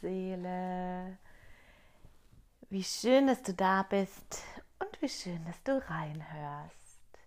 Seele. 0.00 1.18
Wie 2.68 2.84
schön, 2.84 3.26
dass 3.26 3.42
du 3.42 3.52
da 3.52 3.82
bist 3.82 4.42
und 4.78 5.02
wie 5.02 5.08
schön, 5.08 5.44
dass 5.44 5.62
du 5.62 5.82
reinhörst 5.88 7.18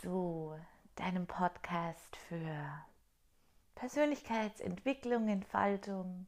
zu 0.00 0.56
deinem 0.96 1.26
Podcast 1.26 2.16
für 2.28 2.84
Persönlichkeitsentwicklung, 3.74 5.28
Entfaltung, 5.28 6.26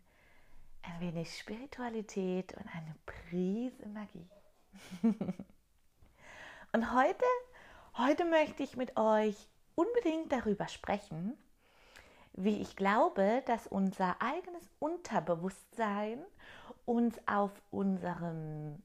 ein 0.82 1.00
wenig 1.00 1.38
Spiritualität 1.38 2.54
und 2.54 2.66
eine 2.74 2.94
Prise 3.06 3.86
Magie. 3.88 4.28
und 6.72 6.94
heute, 6.94 7.24
heute 7.96 8.24
möchte 8.24 8.62
ich 8.62 8.76
mit 8.76 8.96
euch 8.96 9.36
unbedingt 9.74 10.32
darüber 10.32 10.68
sprechen, 10.68 11.36
wie 12.36 12.60
ich 12.60 12.76
glaube, 12.76 13.42
dass 13.46 13.66
unser 13.66 14.20
eigenes 14.20 14.68
Unterbewusstsein 14.78 16.22
uns 16.84 17.18
auf 17.26 17.50
unserem 17.70 18.82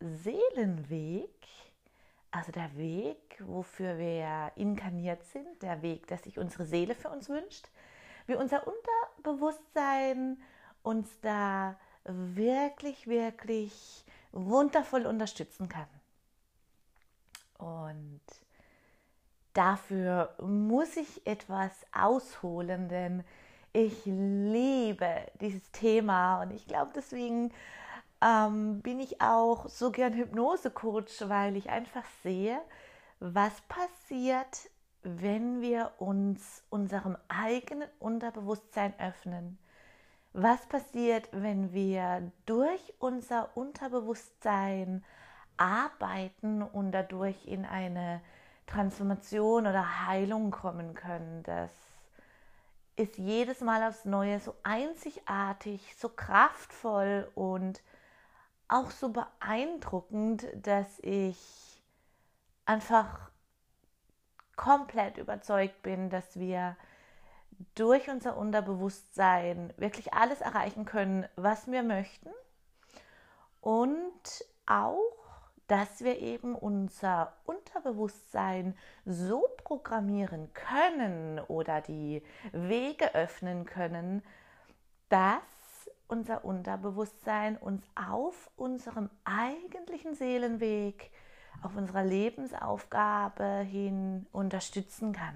Seelenweg, 0.00 1.30
also 2.30 2.52
der 2.52 2.76
Weg, 2.76 3.42
wofür 3.46 3.98
wir 3.98 4.52
inkarniert 4.56 5.24
sind, 5.24 5.62
der 5.62 5.80
Weg, 5.82 6.06
dass 6.08 6.24
sich 6.24 6.38
unsere 6.38 6.66
Seele 6.66 6.94
für 6.94 7.08
uns 7.08 7.28
wünscht, 7.28 7.68
wie 8.26 8.34
unser 8.34 8.62
Unterbewusstsein 8.66 10.42
uns 10.82 11.08
da 11.20 11.78
wirklich, 12.04 13.06
wirklich 13.06 14.04
wundervoll 14.32 15.06
unterstützen 15.06 15.68
kann. 15.68 15.88
Und 17.58 18.20
dafür 19.56 20.34
muss 20.40 20.96
ich 20.96 21.26
etwas 21.26 21.72
ausholen, 21.92 22.88
denn 22.88 23.24
ich 23.72 24.04
liebe 24.04 25.08
dieses 25.40 25.70
Thema 25.72 26.42
und 26.42 26.50
ich 26.50 26.66
glaube, 26.66 26.92
deswegen 26.94 27.52
ähm, 28.22 28.80
bin 28.80 29.00
ich 29.00 29.20
auch 29.20 29.68
so 29.68 29.90
gern 29.90 30.14
Hypnose-Coach, 30.14 31.28
weil 31.28 31.56
ich 31.56 31.70
einfach 31.70 32.04
sehe, 32.22 32.58
was 33.20 33.60
passiert, 33.62 34.70
wenn 35.02 35.60
wir 35.60 35.92
uns 35.98 36.62
unserem 36.68 37.16
eigenen 37.28 37.88
Unterbewusstsein 37.98 38.94
öffnen. 38.98 39.58
Was 40.32 40.66
passiert, 40.66 41.28
wenn 41.32 41.72
wir 41.72 42.30
durch 42.44 42.94
unser 42.98 43.56
Unterbewusstsein 43.56 45.04
arbeiten 45.56 46.62
und 46.62 46.92
dadurch 46.92 47.46
in 47.46 47.64
eine 47.64 48.20
Transformation 48.66 49.66
oder 49.66 50.06
Heilung 50.06 50.50
kommen 50.50 50.94
können. 50.94 51.42
Das 51.44 51.70
ist 52.96 53.18
jedes 53.18 53.60
Mal 53.60 53.82
aufs 53.88 54.04
Neue 54.04 54.40
so 54.40 54.54
einzigartig, 54.62 55.94
so 55.98 56.08
kraftvoll 56.08 57.30
und 57.34 57.82
auch 58.68 58.90
so 58.90 59.10
beeindruckend, 59.10 60.46
dass 60.54 60.98
ich 61.00 61.82
einfach 62.64 63.30
komplett 64.56 65.18
überzeugt 65.18 65.82
bin, 65.82 66.10
dass 66.10 66.38
wir 66.38 66.76
durch 67.74 68.08
unser 68.10 68.36
Unterbewusstsein 68.36 69.72
wirklich 69.76 70.12
alles 70.14 70.40
erreichen 70.40 70.84
können, 70.84 71.26
was 71.36 71.70
wir 71.70 71.82
möchten 71.82 72.30
und 73.60 74.44
auch 74.66 75.15
dass 75.66 76.04
wir 76.04 76.18
eben 76.20 76.54
unser 76.54 77.32
Unterbewusstsein 77.44 78.76
so 79.04 79.44
programmieren 79.64 80.52
können 80.52 81.40
oder 81.40 81.80
die 81.80 82.22
Wege 82.52 83.14
öffnen 83.14 83.64
können, 83.64 84.22
dass 85.08 85.42
unser 86.08 86.44
Unterbewusstsein 86.44 87.56
uns 87.56 87.84
auf 87.96 88.50
unserem 88.56 89.10
eigentlichen 89.24 90.14
Seelenweg, 90.14 91.10
auf 91.62 91.74
unserer 91.74 92.04
Lebensaufgabe 92.04 93.60
hin 93.60 94.26
unterstützen 94.30 95.12
kann. 95.12 95.34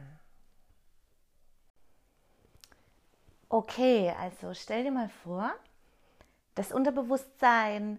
Okay, 3.48 4.14
also 4.20 4.54
stell 4.54 4.84
dir 4.84 4.92
mal 4.92 5.08
vor, 5.08 5.52
das 6.54 6.70
Unterbewusstsein 6.70 7.98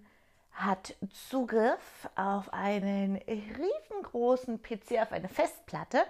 hat 0.51 0.95
Zugriff 1.29 2.09
auf 2.15 2.53
einen 2.53 3.17
riesengroßen 3.17 4.61
PC, 4.61 5.01
auf 5.01 5.11
eine 5.11 5.29
Festplatte. 5.29 6.03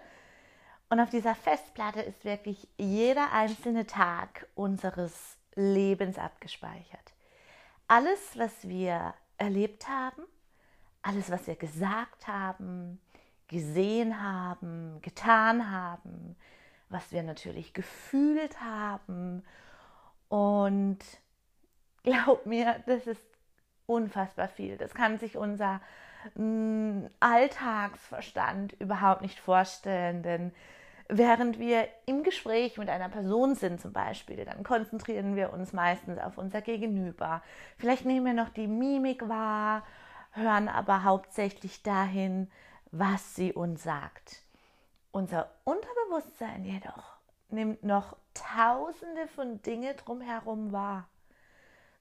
Und 0.89 0.99
auf 0.99 1.09
dieser 1.09 1.35
Festplatte 1.35 2.01
ist 2.01 2.25
wirklich 2.25 2.67
jeder 2.77 3.31
einzelne 3.31 3.85
Tag 3.85 4.47
unseres 4.55 5.37
Lebens 5.55 6.17
abgespeichert. 6.17 7.13
Alles, 7.87 8.37
was 8.37 8.67
wir 8.67 9.13
erlebt 9.37 9.87
haben, 9.87 10.23
alles, 11.01 11.31
was 11.31 11.47
wir 11.47 11.55
gesagt 11.55 12.27
haben, 12.27 12.99
gesehen 13.47 14.21
haben, 14.21 15.01
getan 15.01 15.71
haben, 15.71 16.35
was 16.89 17.11
wir 17.11 17.23
natürlich 17.23 17.73
gefühlt 17.73 18.61
haben. 18.61 19.43
Und 20.29 20.99
glaub 22.03 22.45
mir, 22.45 22.83
das 22.85 23.07
ist 23.07 23.30
unfassbar 23.91 24.47
viel. 24.47 24.77
Das 24.77 24.93
kann 24.93 25.19
sich 25.19 25.37
unser 25.37 25.81
mh, 26.35 26.43
mm, 26.43 27.09
Alltagsverstand 27.19 28.73
überhaupt 28.79 29.21
nicht 29.21 29.39
vorstellen, 29.39 30.23
denn 30.23 30.51
während 31.07 31.59
wir 31.59 31.87
im 32.05 32.23
Gespräch 32.23 32.77
mit 32.77 32.89
einer 32.89 33.09
Person 33.09 33.55
sind 33.55 33.81
zum 33.81 33.91
Beispiel, 33.91 34.45
dann 34.45 34.63
konzentrieren 34.63 35.35
wir 35.35 35.51
uns 35.51 35.73
meistens 35.73 36.17
auf 36.17 36.37
unser 36.37 36.61
Gegenüber. 36.61 37.43
Vielleicht 37.77 38.05
nehmen 38.05 38.25
wir 38.25 38.33
noch 38.33 38.49
die 38.49 38.67
Mimik 38.67 39.27
wahr, 39.27 39.83
hören 40.31 40.69
aber 40.69 41.03
hauptsächlich 41.03 41.83
dahin, 41.83 42.49
was 42.91 43.35
sie 43.35 43.53
uns 43.53 43.83
sagt. 43.83 44.41
Unser 45.11 45.51
Unterbewusstsein 45.65 46.63
jedoch 46.63 47.17
nimmt 47.49 47.83
noch 47.83 48.15
tausende 48.33 49.27
von 49.35 49.61
Dinge 49.61 49.93
drumherum 49.95 50.71
wahr. 50.71 51.09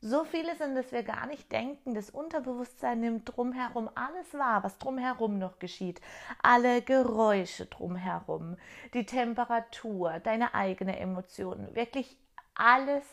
So 0.02 0.24
viele 0.24 0.56
sind, 0.56 0.76
dass 0.76 0.92
wir 0.92 1.02
gar 1.02 1.26
nicht 1.26 1.52
denken. 1.52 1.94
Das 1.94 2.08
Unterbewusstsein 2.08 3.00
nimmt 3.00 3.36
drumherum 3.36 3.90
alles 3.94 4.32
wahr, 4.32 4.64
was 4.64 4.78
drumherum 4.78 5.38
noch 5.38 5.58
geschieht. 5.58 6.00
Alle 6.42 6.80
Geräusche 6.80 7.66
drumherum, 7.66 8.56
die 8.94 9.04
Temperatur, 9.04 10.18
deine 10.20 10.54
eigene 10.54 10.98
Emotionen, 10.98 11.74
wirklich 11.74 12.16
alles. 12.54 13.04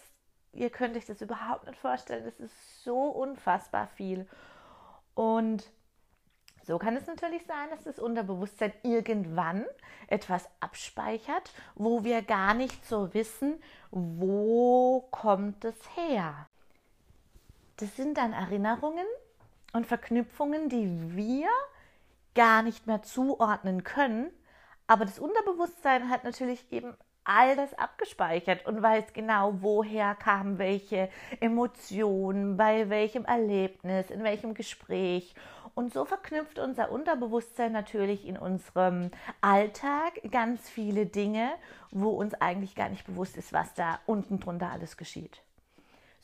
Ihr 0.54 0.70
könnt 0.70 0.96
euch 0.96 1.06
das 1.06 1.22
überhaupt 1.22 1.68
nicht 1.68 1.78
vorstellen. 1.78 2.24
Das 2.24 2.40
ist 2.40 2.84
so 2.86 2.98
unfassbar 2.98 3.88
viel. 3.88 4.26
Und 5.14 5.70
so 6.64 6.78
kann 6.78 6.96
es 6.96 7.06
natürlich 7.06 7.46
sein, 7.46 7.70
dass 7.70 7.84
das 7.84 8.00
Unterbewusstsein 8.00 8.72
irgendwann 8.84 9.66
etwas 10.08 10.48
abspeichert, 10.62 11.52
wo 11.76 12.06
wir 12.06 12.22
gar 12.22 12.54
nicht 12.54 12.86
so 12.86 13.14
wissen, 13.14 13.62
wo 13.92 15.02
kommt 15.12 15.66
es 15.66 15.76
her 15.98 16.48
das 17.78 17.96
sind 17.96 18.18
dann 18.18 18.34
Erinnerungen 18.34 19.06
und 19.74 19.86
Verknüpfungen, 19.86 20.70
die 20.70 21.16
wir 21.16 21.48
gar 22.36 22.62
nicht 22.62 22.88
mehr 22.88 23.02
zuordnen 23.02 23.84
können. 23.84 24.32
Aber 24.88 25.06
das 25.06 25.20
Unterbewusstsein 25.20 26.10
hat 26.10 26.24
natürlich 26.24 26.72
eben 26.72 26.96
all 27.24 27.56
das 27.56 27.74
abgespeichert 27.74 28.66
und 28.66 28.82
weiß 28.82 29.12
genau, 29.14 29.56
woher 29.60 30.16
kamen 30.16 30.58
welche 30.60 31.10
Emotionen, 31.42 32.56
bei 32.56 32.90
welchem 32.90 33.26
Erlebnis, 33.26 34.10
in 34.10 34.24
welchem 34.24 34.54
Gespräch. 34.54 35.36
Und 35.76 35.94
so 35.94 36.06
verknüpft 36.06 36.58
unser 36.58 36.90
Unterbewusstsein 36.90 37.74
natürlich 37.74 38.26
in 38.26 38.38
unserem 38.38 39.12
Alltag 39.42 40.14
ganz 40.32 40.70
viele 40.70 41.06
Dinge, 41.06 41.52
wo 41.92 42.10
uns 42.10 42.34
eigentlich 42.36 42.76
gar 42.76 42.90
nicht 42.90 43.06
bewusst 43.06 43.36
ist, 43.38 43.52
was 43.52 43.74
da 43.74 44.00
unten 44.06 44.40
drunter 44.40 44.72
alles 44.72 44.96
geschieht. 44.96 45.44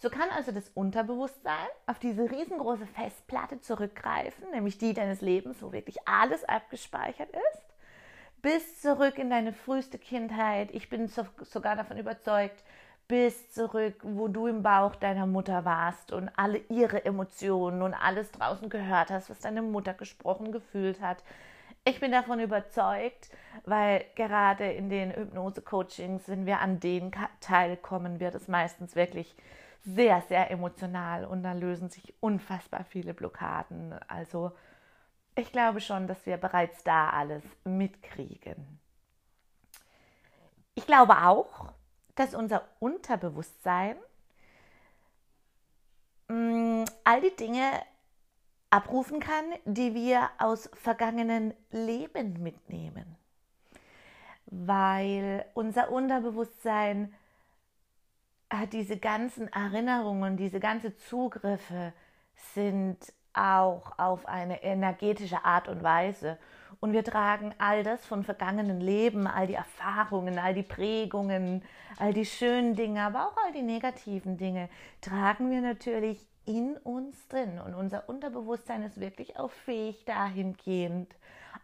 So 0.03 0.09
kann 0.09 0.29
also 0.31 0.51
das 0.51 0.67
Unterbewusstsein 0.73 1.69
auf 1.87 1.97
diese 1.97 2.29
riesengroße 2.29 2.85
Festplatte 2.87 3.61
zurückgreifen, 3.61 4.51
nämlich 4.51 4.77
die 4.77 4.93
deines 4.93 5.21
Lebens, 5.21 5.61
wo 5.61 5.71
wirklich 5.71 6.05
alles 6.05 6.43
abgespeichert 6.43 7.29
ist, 7.29 7.63
bis 8.41 8.81
zurück 8.81 9.17
in 9.17 9.29
deine 9.29 9.53
früheste 9.53 9.97
Kindheit. 9.97 10.71
Ich 10.73 10.89
bin 10.89 11.07
so, 11.07 11.25
sogar 11.43 11.77
davon 11.77 11.97
überzeugt, 11.97 12.65
bis 13.07 13.53
zurück, 13.53 13.95
wo 14.03 14.27
du 14.27 14.47
im 14.47 14.61
Bauch 14.61 14.97
deiner 14.97 15.25
Mutter 15.25 15.63
warst 15.63 16.11
und 16.11 16.29
alle 16.35 16.57
ihre 16.67 17.05
Emotionen 17.05 17.81
und 17.81 17.93
alles 17.93 18.29
draußen 18.33 18.67
gehört 18.67 19.09
hast, 19.09 19.29
was 19.29 19.39
deine 19.39 19.61
Mutter 19.61 19.93
gesprochen, 19.93 20.51
gefühlt 20.51 20.99
hat. 20.99 21.23
Ich 21.85 22.01
bin 22.01 22.11
davon 22.11 22.41
überzeugt, 22.41 23.29
weil 23.63 24.03
gerade 24.15 24.69
in 24.69 24.89
den 24.89 25.11
Hypnose-Coachings, 25.11 26.27
wenn 26.27 26.45
wir 26.45 26.59
an 26.59 26.81
den 26.81 27.13
Teil 27.39 27.77
kommen, 27.77 28.19
wird 28.19 28.35
es 28.35 28.49
meistens 28.49 28.97
wirklich 28.97 29.33
sehr, 29.85 30.21
sehr 30.29 30.49
emotional 30.49 31.25
und 31.25 31.43
da 31.43 31.53
lösen 31.53 31.89
sich 31.89 32.13
unfassbar 32.21 32.85
viele 32.85 33.13
Blockaden. 33.13 33.93
Also 34.07 34.51
ich 35.35 35.51
glaube 35.51 35.81
schon, 35.81 36.07
dass 36.07 36.25
wir 36.25 36.37
bereits 36.37 36.83
da 36.83 37.09
alles 37.09 37.43
mitkriegen. 37.63 38.79
Ich 40.75 40.85
glaube 40.85 41.17
auch, 41.23 41.73
dass 42.15 42.33
unser 42.33 42.63
Unterbewusstsein 42.79 43.97
mh, 46.29 46.85
all 47.03 47.21
die 47.21 47.35
Dinge 47.35 47.81
abrufen 48.69 49.19
kann, 49.19 49.45
die 49.65 49.93
wir 49.93 50.29
aus 50.39 50.69
vergangenen 50.73 51.53
Leben 51.71 52.41
mitnehmen. 52.41 53.17
Weil 54.45 55.45
unser 55.53 55.91
Unterbewusstsein 55.91 57.13
diese 58.71 58.97
ganzen 58.97 59.51
Erinnerungen, 59.51 60.37
diese 60.37 60.59
ganzen 60.59 60.97
Zugriffe 60.97 61.93
sind 62.53 62.97
auch 63.33 63.97
auf 63.97 64.27
eine 64.27 64.63
energetische 64.63 65.43
Art 65.43 65.67
und 65.67 65.83
Weise. 65.83 66.37
Und 66.79 66.93
wir 66.93 67.03
tragen 67.03 67.53
all 67.57 67.83
das 67.83 68.05
von 68.05 68.23
vergangenen 68.23 68.81
Leben, 68.81 69.25
all 69.25 69.47
die 69.47 69.53
Erfahrungen, 69.53 70.37
all 70.37 70.53
die 70.53 70.63
Prägungen, 70.63 71.63
all 71.97 72.13
die 72.13 72.25
schönen 72.25 72.75
Dinge, 72.75 73.01
aber 73.03 73.27
auch 73.27 73.37
all 73.45 73.53
die 73.53 73.61
negativen 73.61 74.37
Dinge, 74.37 74.69
tragen 75.01 75.49
wir 75.49 75.61
natürlich 75.61 76.27
in 76.45 76.75
uns 76.77 77.27
drin. 77.29 77.59
Und 77.59 77.73
unser 77.73 78.09
Unterbewusstsein 78.09 78.83
ist 78.83 78.99
wirklich 78.99 79.37
auch 79.39 79.51
fähig 79.51 80.03
dahingehend, 80.05 81.15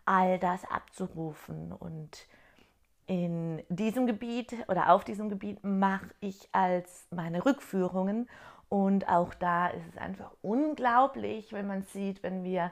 all 0.06 0.40
das 0.40 0.64
abzurufen. 0.66 1.74
Und 1.74 2.26
in 3.10 3.64
diesem 3.70 4.06
Gebiet 4.06 4.54
oder 4.68 4.92
auf 4.92 5.04
diesem 5.04 5.30
Gebiet 5.30 5.64
mache 5.64 6.12
ich 6.20 6.48
als 6.52 7.08
meine 7.10 7.44
Rückführungen. 7.44 8.30
Und 8.70 9.10
auch 9.10 9.34
da 9.34 9.70
ist 9.70 9.88
es 9.92 9.98
einfach 9.98 10.32
unglaublich, 10.44 11.52
wenn 11.52 11.66
man 11.66 11.82
sieht, 11.82 12.22
wenn 12.22 12.44
wir 12.44 12.70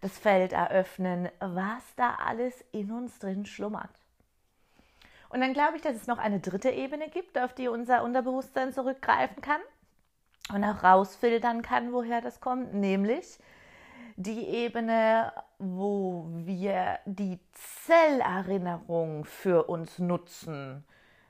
das 0.00 0.18
Feld 0.18 0.52
eröffnen, 0.52 1.28
was 1.38 1.84
da 1.94 2.16
alles 2.16 2.64
in 2.72 2.90
uns 2.90 3.20
drin 3.20 3.46
schlummert. 3.46 3.90
Und 5.28 5.40
dann 5.40 5.52
glaube 5.52 5.76
ich, 5.76 5.82
dass 5.82 5.94
es 5.94 6.08
noch 6.08 6.18
eine 6.18 6.40
dritte 6.40 6.70
Ebene 6.70 7.08
gibt, 7.08 7.38
auf 7.38 7.54
die 7.54 7.68
unser 7.68 8.02
Unterbewusstsein 8.02 8.72
zurückgreifen 8.72 9.40
kann 9.40 9.60
und 10.52 10.64
auch 10.64 10.82
rausfiltern 10.82 11.62
kann, 11.62 11.92
woher 11.92 12.20
das 12.20 12.40
kommt, 12.40 12.74
nämlich 12.74 13.38
die 14.16 14.48
Ebene, 14.48 15.32
wo 15.58 16.26
wir 16.30 16.98
die 17.04 17.38
Zellerinnerung 17.52 19.24
für 19.24 19.64
uns 19.64 19.98
nutzen, 19.98 20.84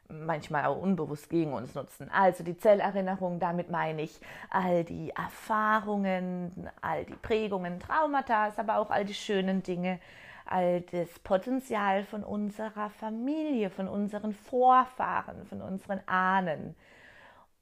manchmal 0.08 0.66
auch 0.66 0.80
unbewusst 0.80 1.28
gegen 1.28 1.52
uns 1.52 1.74
nutzen. 1.74 2.08
Also 2.10 2.44
die 2.44 2.56
Zellerinnerung, 2.56 3.40
damit 3.40 3.70
meine 3.70 4.02
ich 4.02 4.20
all 4.50 4.84
die 4.84 5.10
Erfahrungen, 5.10 6.70
all 6.80 7.04
die 7.04 7.16
Prägungen, 7.16 7.80
Traumata, 7.80 8.52
aber 8.56 8.78
auch 8.78 8.90
all 8.90 9.04
die 9.04 9.14
schönen 9.14 9.64
Dinge, 9.64 9.98
all 10.44 10.82
das 10.82 11.18
Potenzial 11.18 12.04
von 12.04 12.22
unserer 12.22 12.90
Familie, 12.90 13.68
von 13.68 13.88
unseren 13.88 14.32
Vorfahren, 14.32 15.44
von 15.46 15.60
unseren 15.60 16.00
Ahnen. 16.06 16.76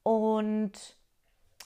Und 0.03 0.97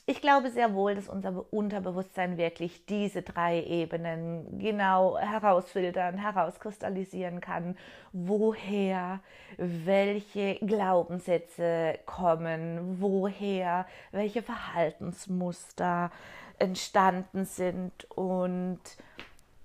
ich 0.09 0.21
glaube 0.21 0.49
sehr 0.49 0.73
wohl, 0.73 0.95
dass 0.95 1.07
unser 1.07 1.45
Unterbewusstsein 1.53 2.37
wirklich 2.37 2.83
diese 2.87 3.21
drei 3.21 3.61
Ebenen 3.61 4.57
genau 4.57 5.19
herausfiltern, 5.19 6.17
herauskristallisieren 6.17 7.41
kann, 7.41 7.77
woher 8.11 9.19
welche 9.57 10.55
Glaubenssätze 10.65 11.99
kommen, 12.07 12.99
woher 12.99 13.85
welche 14.11 14.41
Verhaltensmuster 14.41 16.09
entstanden 16.57 17.45
sind 17.45 18.09
und 18.09 18.79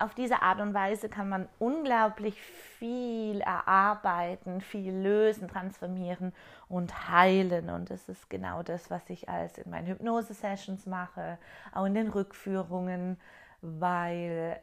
auf 0.05 0.15
diese 0.15 0.43
Art 0.43 0.61
und 0.61 0.75
Weise 0.75 1.09
kann 1.09 1.29
man 1.29 1.49
unglaublich 1.59 2.41
viel 2.41 3.41
erarbeiten, 3.41 4.61
viel 4.61 4.93
lösen, 4.93 5.49
transformieren 5.49 6.33
und 6.69 7.09
heilen. 7.09 7.71
Und 7.71 7.91
das 7.91 8.09
ist 8.09 8.29
genau 8.29 8.63
das, 8.63 8.91
was 8.91 9.09
ich 9.09 9.29
als 9.29 9.59
in 9.59 9.71
meinen 9.71 9.87
Hypnose-Sessions 9.87 10.87
mache, 10.87 11.39
auch 11.73 11.87
in 11.87 11.95
den 11.95 12.09
Rückführungen, 12.09 13.19
weil 13.63 14.61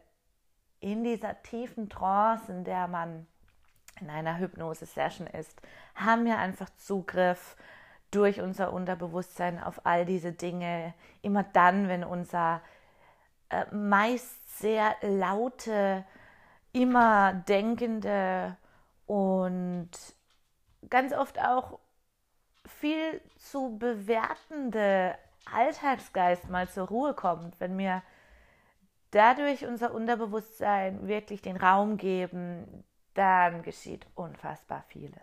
in 0.79 1.03
dieser 1.03 1.41
tiefen 1.41 1.89
Trance, 1.89 2.51
in 2.51 2.63
der 2.63 2.87
man 2.87 3.25
in 3.99 4.09
einer 4.09 4.37
Hypnose-Session 4.37 5.27
ist, 5.27 5.61
haben 5.95 6.25
wir 6.25 6.37
einfach 6.37 6.69
Zugriff 6.77 7.55
durch 8.11 8.41
unser 8.41 8.73
Unterbewusstsein 8.73 9.61
auf 9.61 9.85
all 9.85 10.05
diese 10.05 10.33
Dinge. 10.33 10.93
Immer 11.21 11.43
dann, 11.43 11.87
wenn 11.87 12.03
unser 12.03 12.61
äh, 13.51 13.65
meist 13.73 14.59
sehr 14.59 14.95
laute, 15.01 16.05
immer 16.71 17.33
denkende 17.33 18.57
und 19.05 19.89
ganz 20.89 21.13
oft 21.13 21.39
auch 21.39 21.79
viel 22.65 23.21
zu 23.37 23.77
bewertende 23.77 25.15
Alltagsgeist 25.51 26.49
mal 26.49 26.69
zur 26.69 26.87
Ruhe 26.87 27.13
kommt, 27.13 27.59
wenn 27.59 27.77
wir 27.77 28.03
dadurch 29.11 29.65
unser 29.65 29.93
Unterbewusstsein 29.93 31.07
wirklich 31.07 31.41
den 31.41 31.57
Raum 31.57 31.97
geben, 31.97 32.85
dann 33.13 33.63
geschieht 33.63 34.07
unfassbar 34.15 34.83
vieles. 34.87 35.21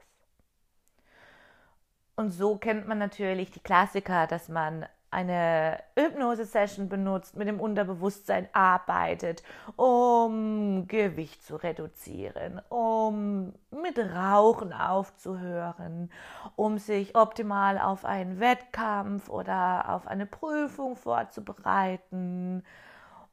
Und 2.16 2.30
so 2.30 2.56
kennt 2.56 2.86
man 2.88 2.98
natürlich 2.98 3.50
die 3.50 3.60
Klassiker, 3.60 4.26
dass 4.26 4.48
man 4.48 4.86
eine 5.10 5.82
Hypnose-Session 5.96 6.88
benutzt, 6.88 7.36
mit 7.36 7.48
dem 7.48 7.60
Unterbewusstsein 7.60 8.48
arbeitet, 8.52 9.42
um 9.76 10.86
Gewicht 10.86 11.42
zu 11.42 11.56
reduzieren, 11.56 12.60
um 12.68 13.54
mit 13.70 13.98
Rauchen 13.98 14.72
aufzuhören, 14.72 16.10
um 16.56 16.78
sich 16.78 17.16
optimal 17.16 17.78
auf 17.78 18.04
einen 18.04 18.40
Wettkampf 18.40 19.28
oder 19.28 19.88
auf 19.88 20.06
eine 20.06 20.26
Prüfung 20.26 20.96
vorzubereiten. 20.96 22.62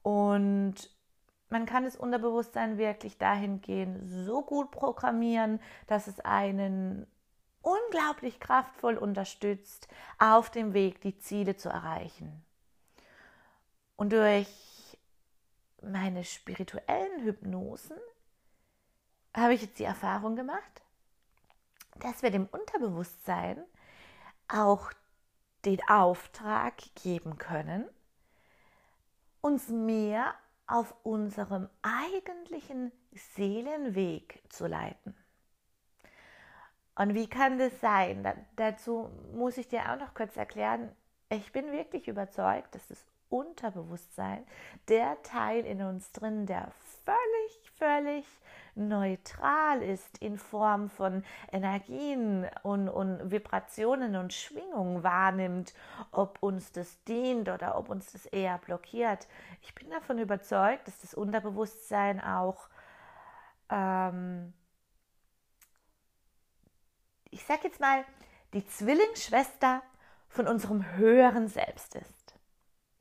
Und 0.02 0.76
man 1.50 1.66
kann 1.66 1.84
das 1.84 1.96
Unterbewusstsein 1.96 2.78
wirklich 2.78 3.18
dahingehend 3.18 4.00
so 4.08 4.42
gut 4.42 4.72
programmieren, 4.72 5.60
dass 5.88 6.08
es 6.08 6.20
einen 6.22 7.06
unglaublich 7.66 8.40
kraftvoll 8.40 8.98
unterstützt, 8.98 9.88
auf 10.20 10.52
dem 10.52 10.74
Weg 10.74 11.02
die 11.02 11.18
Ziele 11.18 11.58
zu 11.58 11.70
erreichen. 11.70 12.46
Und 13.96 14.14
durch 14.14 14.48
meine 15.82 16.24
spirituellen 16.24 17.24
Hypnosen 17.24 17.98
habe 19.36 19.56
ich 19.56 19.64
jetzt 19.64 19.80
die 19.80 19.84
Erfahrung 19.84 20.36
gemacht, 20.36 20.84
dass 21.96 22.22
wir 22.22 22.30
dem 22.30 22.46
Unterbewusstsein 22.46 23.64
auch 24.48 24.92
den 25.66 25.80
Auftrag 25.88 26.78
geben 27.02 27.38
können, 27.38 27.90
uns 29.42 29.70
mehr 29.70 30.36
auf 30.68 30.94
unserem 31.04 31.70
eigentlichen 31.82 32.92
Seelenweg 33.12 34.44
zu 34.50 34.68
leiten. 34.68 35.16
Und 36.96 37.14
wie 37.14 37.28
kann 37.28 37.58
das 37.58 37.80
sein? 37.82 38.24
Da, 38.24 38.34
dazu 38.56 39.10
muss 39.34 39.58
ich 39.58 39.68
dir 39.68 39.92
auch 39.92 40.00
noch 40.00 40.14
kurz 40.14 40.38
erklären, 40.38 40.92
ich 41.30 41.52
bin 41.52 41.72
wirklich 41.72 42.08
überzeugt, 42.08 42.76
dass 42.76 42.88
das 42.88 43.06
Unterbewusstsein 43.30 44.46
der 44.88 45.22
Teil 45.24 45.66
in 45.66 45.82
uns 45.82 46.12
drin, 46.12 46.46
der 46.46 46.72
völlig, 47.04 47.72
völlig 47.78 48.26
neutral 48.76 49.82
ist 49.82 50.18
in 50.20 50.38
Form 50.38 50.90
von 50.90 51.24
Energien 51.52 52.46
und, 52.64 52.90
und 52.90 53.32
Vibrationen 53.32 54.16
und 54.16 54.34
Schwingungen 54.34 55.04
wahrnimmt, 55.04 55.74
ob 56.12 56.42
uns 56.42 56.72
das 56.72 57.04
dient 57.06 57.50
oder 57.50 57.78
ob 57.78 57.90
uns 57.90 58.12
das 58.12 58.26
eher 58.28 58.58
blockiert. 58.60 59.28
Ich 59.62 59.74
bin 59.74 59.90
davon 59.90 60.20
überzeugt, 60.20 60.88
dass 60.88 61.00
das 61.00 61.14
Unterbewusstsein 61.14 62.22
auch 62.22 62.68
ähm, 63.70 64.54
ich 67.36 67.44
sag 67.44 67.66
jetzt 67.66 67.82
mal, 67.82 68.06
die 68.54 68.66
Zwillingsschwester 68.66 69.84
von 70.30 70.48
unserem 70.48 70.96
höheren 70.96 71.48
Selbst 71.50 71.96
ist. 71.96 72.34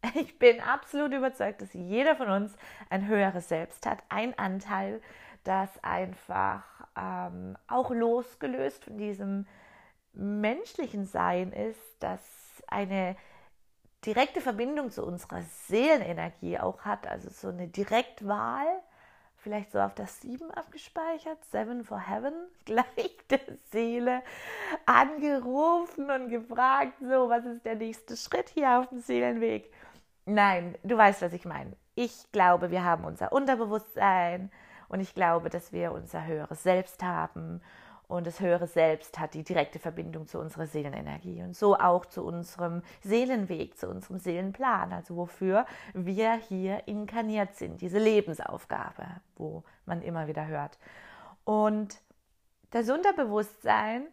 Ich 0.15 0.39
bin 0.39 0.61
absolut 0.61 1.15
überzeugt, 1.15 1.63
dass 1.63 1.73
jeder 1.73 2.15
von 2.15 2.29
uns 2.29 2.55
ein 2.91 3.07
höheres 3.07 3.49
Selbst 3.49 3.87
hat, 3.87 4.03
ein 4.11 4.39
Anteil, 4.39 5.01
das 5.45 5.71
einfach 5.83 6.63
ähm, 6.95 7.57
auch 7.69 7.91
losgelöst 7.91 8.85
von 8.85 8.99
diesem 8.99 9.47
menschlichen 10.13 11.07
Sein 11.07 11.53
ist, 11.53 11.81
das 12.01 12.21
eine 12.67 13.17
direkte 14.05 14.43
Verbindung 14.43 14.91
zu 14.91 15.07
unserer 15.07 15.43
Seelenenergie 15.43 16.59
auch 16.59 16.83
hat, 16.83 17.07
also 17.07 17.31
so 17.31 17.49
eine 17.49 17.69
Direktwahl 17.69 18.83
vielleicht 19.45 19.73
so 19.73 19.79
auf 19.79 19.95
das 19.95 20.23
Sieben 20.23 20.51
abgespeichert, 20.51 21.45
Seven 21.45 21.85
for 21.85 22.01
Heaven, 22.01 22.33
gleich 22.65 23.17
der 23.31 23.41
Seele 23.75 24.23
angerufen 24.87 26.11
und 26.11 26.29
gefragt, 26.29 26.95
so, 27.01 27.29
was 27.29 27.45
ist 27.45 27.65
der 27.67 27.75
nächste 27.75 28.17
Schritt 28.17 28.49
hier 28.49 28.79
auf 28.79 28.89
dem 28.89 29.01
Seelenweg? 29.01 29.73
Nein, 30.27 30.79
du 30.85 30.97
weißt, 30.97 31.21
was 31.23 31.33
ich 31.33 31.45
meine. 31.45 31.77
Ich 31.97 32.31
glaube, 32.33 32.71
wir 32.71 32.83
haben 32.83 33.05
unser 33.05 33.33
Unterbewusstsein 33.33 34.51
und 34.89 35.01
ich 35.01 35.15
glaube, 35.15 35.51
dass 35.51 35.73
wir 35.73 35.93
unser 35.93 36.25
höheres 36.27 36.63
Selbst 36.63 37.03
haben 37.03 37.61
Und 38.07 38.27
das 38.27 38.41
höhere 38.41 38.67
Selbst 38.67 39.19
hat 39.19 39.35
die 39.35 39.43
direkte 39.43 39.79
Verbindung 39.79 40.27
zu 40.27 40.39
unserer 40.39 40.67
Seelenenergie 40.67 41.43
und 41.43 41.57
so 41.57 41.77
auch 41.77 42.05
zu 42.05 42.23
unserem 42.25 42.83
Seelenweg, 43.03 43.79
zu 43.79 43.89
unserem 43.89 44.19
Seelenplan, 44.19 44.93
also 44.93 45.17
wofür 45.17 45.65
wir 45.95 46.35
hier 46.35 46.87
inkarniert 46.87 47.55
sind, 47.55 47.81
diese 47.81 47.99
Lebensaufgabe, 47.99 49.07
wo 49.37 49.65
man 49.87 50.03
immer 50.03 50.27
wieder 50.27 50.47
hört. 50.47 50.79
Und 51.45 51.99
das 52.75 52.91
Unterbewusstsein 52.91 54.09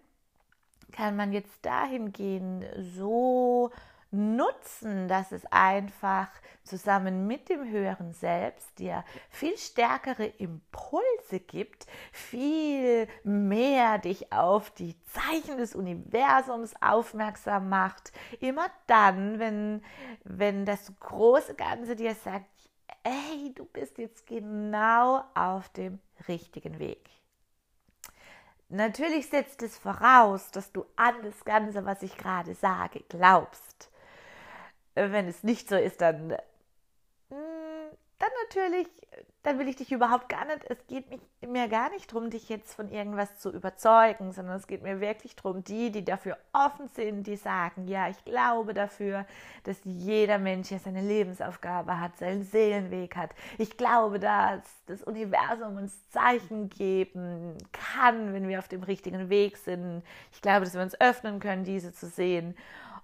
kann 0.92 1.16
man 1.16 1.34
jetzt 1.34 1.66
dahingehend 1.66 2.64
so 2.96 3.72
nutzen, 4.12 5.08
dass 5.08 5.32
es 5.32 5.48
einfach 5.52 6.28
zusammen 6.64 7.26
mit 7.26 7.50
dem 7.50 7.68
höheren 7.68 8.14
Selbst 8.14 8.78
dir 8.78 9.04
viel 9.32 9.58
stärkere 9.58 10.28
Impulse 10.28 11.40
gibt, 11.40 11.88
viel 12.12 13.08
mehr 13.24 13.98
dich 13.98 14.32
auf 14.32 14.70
die 14.70 14.96
Zeichen 15.06 15.58
des 15.58 15.74
Universums 15.74 16.76
aufmerksam 16.82 17.68
macht. 17.68 18.12
Immer 18.42 18.68
dann, 18.86 19.40
wenn, 19.40 19.84
wenn 20.24 20.68
das 20.68 20.94
große 21.00 21.56
Ganze 21.56 21.96
dir 21.96 22.14
sagt, 22.14 22.46
ey, 23.02 23.54
du 23.56 23.66
bist 23.66 23.98
jetzt 23.98 24.28
genau 24.28 25.24
auf 25.34 25.68
dem 25.70 25.98
richtigen 26.28 26.78
Weg. 26.78 27.10
Natürlich 28.74 29.28
setzt 29.28 29.62
es 29.64 29.78
voraus, 29.78 30.50
dass 30.52 30.72
du 30.72 30.86
an 30.96 31.16
das 31.24 31.44
Ganze, 31.44 31.84
was 31.86 32.02
ich 32.04 32.18
gerade 32.18 32.56
sage, 32.56 33.02
glaubst. 33.10 33.90
Wenn 34.96 35.28
es 35.28 35.44
nicht 35.44 35.68
so 35.68 35.76
ist, 35.76 36.00
dann, 36.00 36.30
mm, 36.30 36.38
dann 37.30 38.30
natürlich, 38.44 38.88
dann 39.44 39.58
will 39.58 39.68
ich 39.68 39.76
dich 39.76 39.92
überhaupt 39.92 40.30
gar 40.30 40.46
nicht, 40.46 40.60
es 40.70 40.86
geht 40.86 41.06
mir 41.42 41.68
gar 41.68 41.90
nicht 41.90 42.12
darum, 42.12 42.30
dich 42.30 42.48
jetzt 42.48 42.76
von 42.76 42.92
irgendwas 42.92 43.40
zu 43.40 43.52
überzeugen, 43.52 44.32
sondern 44.34 44.58
es 44.58 44.68
geht 44.68 44.84
mir 44.84 45.02
wirklich 45.02 45.36
darum, 45.36 45.64
die, 45.64 45.92
die 45.92 46.06
dafür 46.06 46.38
offen 46.54 46.88
sind, 46.90 47.26
die 47.26 47.38
sagen, 47.38 47.88
ja, 47.88 48.08
ich 48.08 48.24
glaube 48.24 48.76
dafür, 48.76 49.26
dass 49.64 49.78
jeder 49.84 50.38
Mensch 50.38 50.70
ja 50.70 50.78
seine 50.78 51.02
Lebensaufgabe 51.02 52.00
hat, 52.00 52.18
seinen 52.18 52.44
Seelenweg 52.44 53.16
hat. 53.16 53.32
Ich 53.58 53.78
glaube, 53.78 54.20
dass 54.20 54.62
das 54.86 55.02
Universum 55.02 55.78
uns 55.78 56.08
Zeichen 56.10 56.70
geben 56.70 57.58
kann, 57.72 58.34
wenn 58.34 58.48
wir 58.48 58.60
auf 58.60 58.68
dem 58.68 58.84
richtigen 58.84 59.30
Weg 59.30 59.58
sind. 59.58 60.04
Ich 60.34 60.42
glaube, 60.42 60.66
dass 60.66 60.76
wir 60.76 60.82
uns 60.82 61.00
öffnen 61.02 61.40
können, 61.40 61.64
diese 61.64 61.94
zu 61.94 62.08
sehen. 62.08 62.56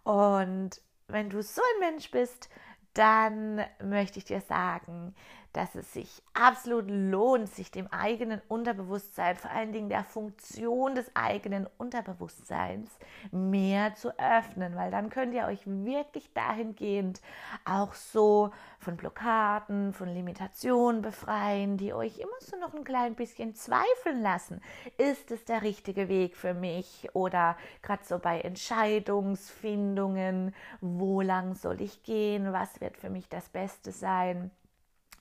Und 0.04 0.82
wenn 1.08 1.32
du 1.32 1.42
so 1.42 1.62
ein 1.62 1.92
Mensch 1.92 2.12
bist, 2.12 2.50
dann 2.98 3.62
möchte 3.84 4.20
ich 4.20 4.26
dir 4.26 4.42
sagen, 4.42 5.14
dass 5.58 5.76
es 5.76 5.92
sich 5.92 6.22
absolut 6.34 6.86
lohnt, 6.88 7.50
sich 7.50 7.72
dem 7.72 7.92
eigenen 7.92 8.40
Unterbewusstsein, 8.48 9.36
vor 9.38 9.50
allen 9.50 9.72
Dingen 9.72 9.90
der 9.90 10.04
Funktion 10.04 10.94
des 10.94 11.10
eigenen 11.16 11.66
Unterbewusstseins 11.78 12.92
mehr 13.32 13.96
zu 13.96 14.12
öffnen, 14.20 14.76
weil 14.76 14.92
dann 14.92 15.10
könnt 15.10 15.34
ihr 15.34 15.46
euch 15.46 15.62
wirklich 15.66 16.32
dahingehend 16.34 17.22
auch 17.66 17.96
so 17.96 18.52
von 18.78 18.98
Blockaden, 18.98 19.94
von 19.94 20.10
Limitationen 20.10 21.02
befreien, 21.02 21.78
die 21.78 21.92
euch 21.92 22.20
immer 22.20 22.38
so 22.40 22.56
noch 22.58 22.76
ein 22.76 22.84
klein 22.84 23.16
bisschen 23.16 23.56
zweifeln 23.56 24.22
lassen. 24.22 24.62
Ist 24.98 25.32
es 25.32 25.44
der 25.46 25.64
richtige 25.64 26.08
Weg 26.08 26.38
für 26.38 26.54
mich? 26.54 27.10
Oder 27.14 27.58
gerade 27.82 28.04
so 28.04 28.20
bei 28.20 28.42
Entscheidungsfindungen, 28.42 30.54
wo 30.82 31.22
lang 31.22 31.56
soll 31.56 31.82
ich 31.82 32.04
gehen? 32.04 32.54
Was 32.54 32.80
wird 32.88 32.98
für 32.98 33.10
mich 33.10 33.28
das 33.28 33.50
Beste 33.50 33.92
sein? 33.92 34.50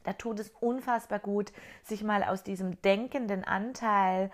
Da 0.04 0.12
tut 0.12 0.38
es 0.38 0.52
unfassbar 0.60 1.18
gut, 1.18 1.52
sich 1.82 2.04
mal 2.04 2.22
aus 2.22 2.44
diesem 2.44 2.80
denkenden 2.82 3.42
Anteil 3.42 4.30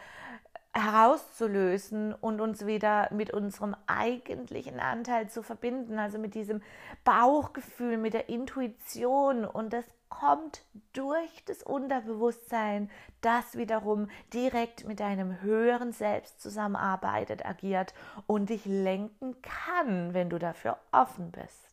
herauszulösen 0.74 2.12
und 2.12 2.42
uns 2.42 2.66
wieder 2.66 3.08
mit 3.10 3.30
unserem 3.30 3.74
eigentlichen 3.86 4.80
Anteil 4.80 5.30
zu 5.30 5.42
verbinden, 5.42 5.98
also 5.98 6.18
mit 6.18 6.34
diesem 6.34 6.62
Bauchgefühl, 7.04 7.96
mit 7.96 8.12
der 8.12 8.28
Intuition 8.28 9.46
und 9.46 9.72
das 9.72 9.86
kommt 10.10 10.62
durch 10.92 11.42
das 11.46 11.62
Unterbewusstsein, 11.62 12.90
das 13.22 13.56
wiederum 13.56 14.08
direkt 14.34 14.86
mit 14.86 15.00
deinem 15.00 15.40
höheren 15.40 15.92
Selbst 15.92 16.40
zusammenarbeitet, 16.42 17.46
agiert 17.46 17.94
und 18.26 18.50
dich 18.50 18.66
lenken 18.66 19.40
kann, 19.40 20.12
wenn 20.12 20.28
du 20.28 20.38
dafür 20.38 20.78
offen 20.90 21.30
bist. 21.32 21.71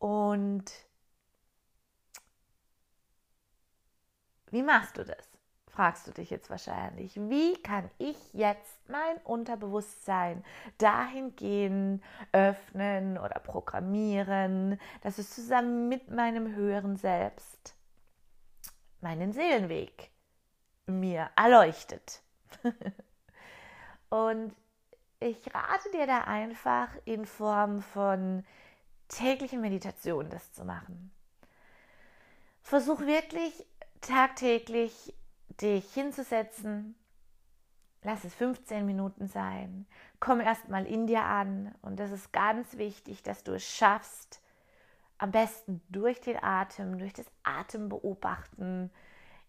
Und 0.00 0.72
Wie 4.50 4.62
machst 4.62 4.98
du 4.98 5.04
das? 5.04 5.28
Fragst 5.68 6.08
du 6.08 6.10
dich 6.10 6.30
jetzt 6.30 6.50
wahrscheinlich. 6.50 7.14
Wie 7.14 7.54
kann 7.62 7.88
ich 7.98 8.16
jetzt 8.34 8.88
mein 8.88 9.16
Unterbewusstsein 9.18 10.44
dahingehend 10.78 12.02
öffnen 12.32 13.16
oder 13.16 13.38
programmieren, 13.38 14.80
dass 15.02 15.18
es 15.18 15.32
zusammen 15.32 15.88
mit 15.88 16.10
meinem 16.10 16.54
höheren 16.56 16.96
Selbst 16.96 17.76
meinen 19.00 19.32
Seelenweg 19.32 20.10
mir 20.86 21.30
erleuchtet? 21.36 22.22
Und 24.10 24.52
ich 25.20 25.54
rate 25.54 25.90
dir 25.92 26.08
da 26.08 26.22
einfach 26.22 26.88
in 27.04 27.26
Form 27.26 27.80
von 27.80 28.44
täglichen 29.10 29.60
Meditationen 29.60 30.30
das 30.30 30.52
zu 30.52 30.64
machen. 30.64 31.12
Versuch 32.62 33.00
wirklich 33.00 33.66
tagtäglich 34.00 35.14
dich 35.60 35.92
hinzusetzen. 35.92 36.94
Lass 38.02 38.24
es 38.24 38.34
15 38.34 38.86
Minuten 38.86 39.28
sein. 39.28 39.86
Komm 40.20 40.40
erstmal 40.40 40.86
in 40.86 41.06
dir 41.06 41.22
an. 41.22 41.74
Und 41.82 42.00
das 42.00 42.12
ist 42.12 42.32
ganz 42.32 42.78
wichtig, 42.78 43.22
dass 43.22 43.44
du 43.44 43.52
es 43.52 43.64
schaffst, 43.64 44.40
am 45.18 45.32
besten 45.32 45.82
durch 45.90 46.20
den 46.22 46.42
Atem, 46.42 46.98
durch 46.98 47.12
das 47.12 47.26
Atembeobachten 47.42 48.90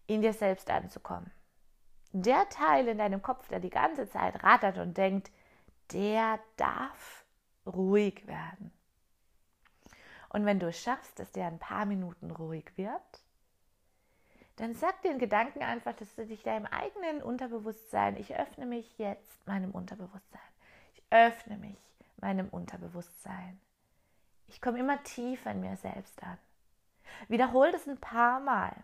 in 0.06 0.20
dir 0.20 0.34
selbst 0.34 0.68
anzukommen. 0.68 1.30
Der 2.12 2.46
Teil 2.50 2.88
in 2.88 2.98
deinem 2.98 3.22
Kopf, 3.22 3.48
der 3.48 3.60
die 3.60 3.70
ganze 3.70 4.06
Zeit 4.06 4.42
rattert 4.42 4.76
und 4.76 4.98
denkt, 4.98 5.30
der 5.92 6.38
darf 6.56 7.24
ruhig 7.64 8.26
werden. 8.26 8.70
Und 10.32 10.46
wenn 10.46 10.58
du 10.58 10.68
es 10.68 10.82
schaffst, 10.82 11.18
dass 11.18 11.30
der 11.32 11.46
ein 11.46 11.58
paar 11.58 11.84
Minuten 11.84 12.30
ruhig 12.30 12.72
wird, 12.76 13.20
dann 14.56 14.74
sag 14.74 15.02
den 15.02 15.18
Gedanken 15.18 15.62
einfach, 15.62 15.94
dass 15.94 16.14
du 16.14 16.26
dich 16.26 16.42
deinem 16.42 16.66
eigenen 16.66 17.22
Unterbewusstsein, 17.22 18.16
ich 18.16 18.34
öffne 18.34 18.64
mich 18.64 18.98
jetzt 18.98 19.46
meinem 19.46 19.72
Unterbewusstsein. 19.72 20.40
Ich 20.94 21.02
öffne 21.10 21.58
mich 21.58 21.76
meinem 22.18 22.48
Unterbewusstsein. 22.48 23.60
Ich 24.48 24.62
komme 24.62 24.78
immer 24.78 25.02
tiefer 25.02 25.50
in 25.50 25.60
mir 25.60 25.76
selbst 25.76 26.22
an. 26.22 26.38
Wiederhol 27.28 27.70
das 27.72 27.86
ein 27.86 27.98
paar 27.98 28.40
Mal 28.40 28.74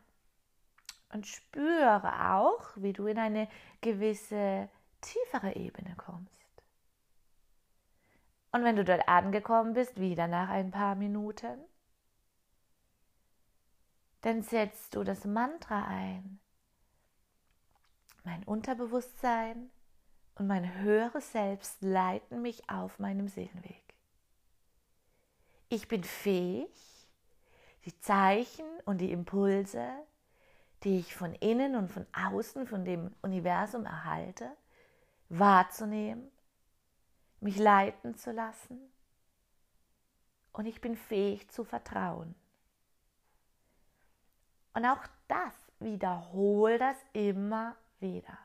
und 1.13 1.27
spüre 1.27 2.31
auch, 2.31 2.71
wie 2.77 2.93
du 2.93 3.07
in 3.07 3.19
eine 3.19 3.49
gewisse 3.81 4.69
tiefere 5.01 5.57
Ebene 5.57 5.95
kommst. 5.97 6.38
Und 8.51 8.65
wenn 8.65 8.77
du 8.77 8.85
dort 8.85 9.09
angekommen 9.09 9.75
bist, 9.75 10.01
wieder 10.01 10.27
nach 10.27 10.49
ein 10.49 10.71
paar 10.71 10.95
Minuten, 10.95 11.59
dann 14.23 14.43
setzt 14.43 14.95
du 14.95 15.05
das 15.05 15.25
Mantra 15.25 15.85
ein. 15.87 16.41
Mein 18.25 18.43
Unterbewusstsein 18.45 19.71
und 20.35 20.47
mein 20.47 20.81
höheres 20.81 21.33
Selbst 21.33 21.83
leiten 21.83 22.43
mich 22.43 22.69
auf 22.69 22.99
meinem 22.99 23.29
Seelenweg. 23.29 23.95
Ich 25.69 25.89
bin 25.89 26.03
fähig, 26.03 26.71
die 27.85 27.99
Zeichen 28.01 28.67
und 28.85 29.01
die 29.01 29.13
Impulse, 29.13 29.87
die 30.85 30.99
ich 30.99 31.15
von 31.15 31.35
innen 31.35 31.77
und 31.77 31.91
von 31.91 32.07
außen, 32.13 32.67
von 32.67 32.85
dem 32.85 33.15
Universum 33.23 33.85
erhalte, 33.85 34.51
wahrzunehmen, 35.29 36.31
mich 37.41 37.57
leiten 37.57 38.17
zu 38.17 38.33
lassen 38.33 38.81
und 40.53 40.67
ich 40.67 40.81
bin 40.81 40.97
fähig 40.97 41.49
zu 41.51 41.65
vertrauen. 41.65 42.35
Und 44.75 44.85
auch 44.85 45.05
das, 45.29 45.55
wiederhol 45.79 46.79
das 46.79 46.97
immer 47.13 47.77
wieder. 48.01 48.39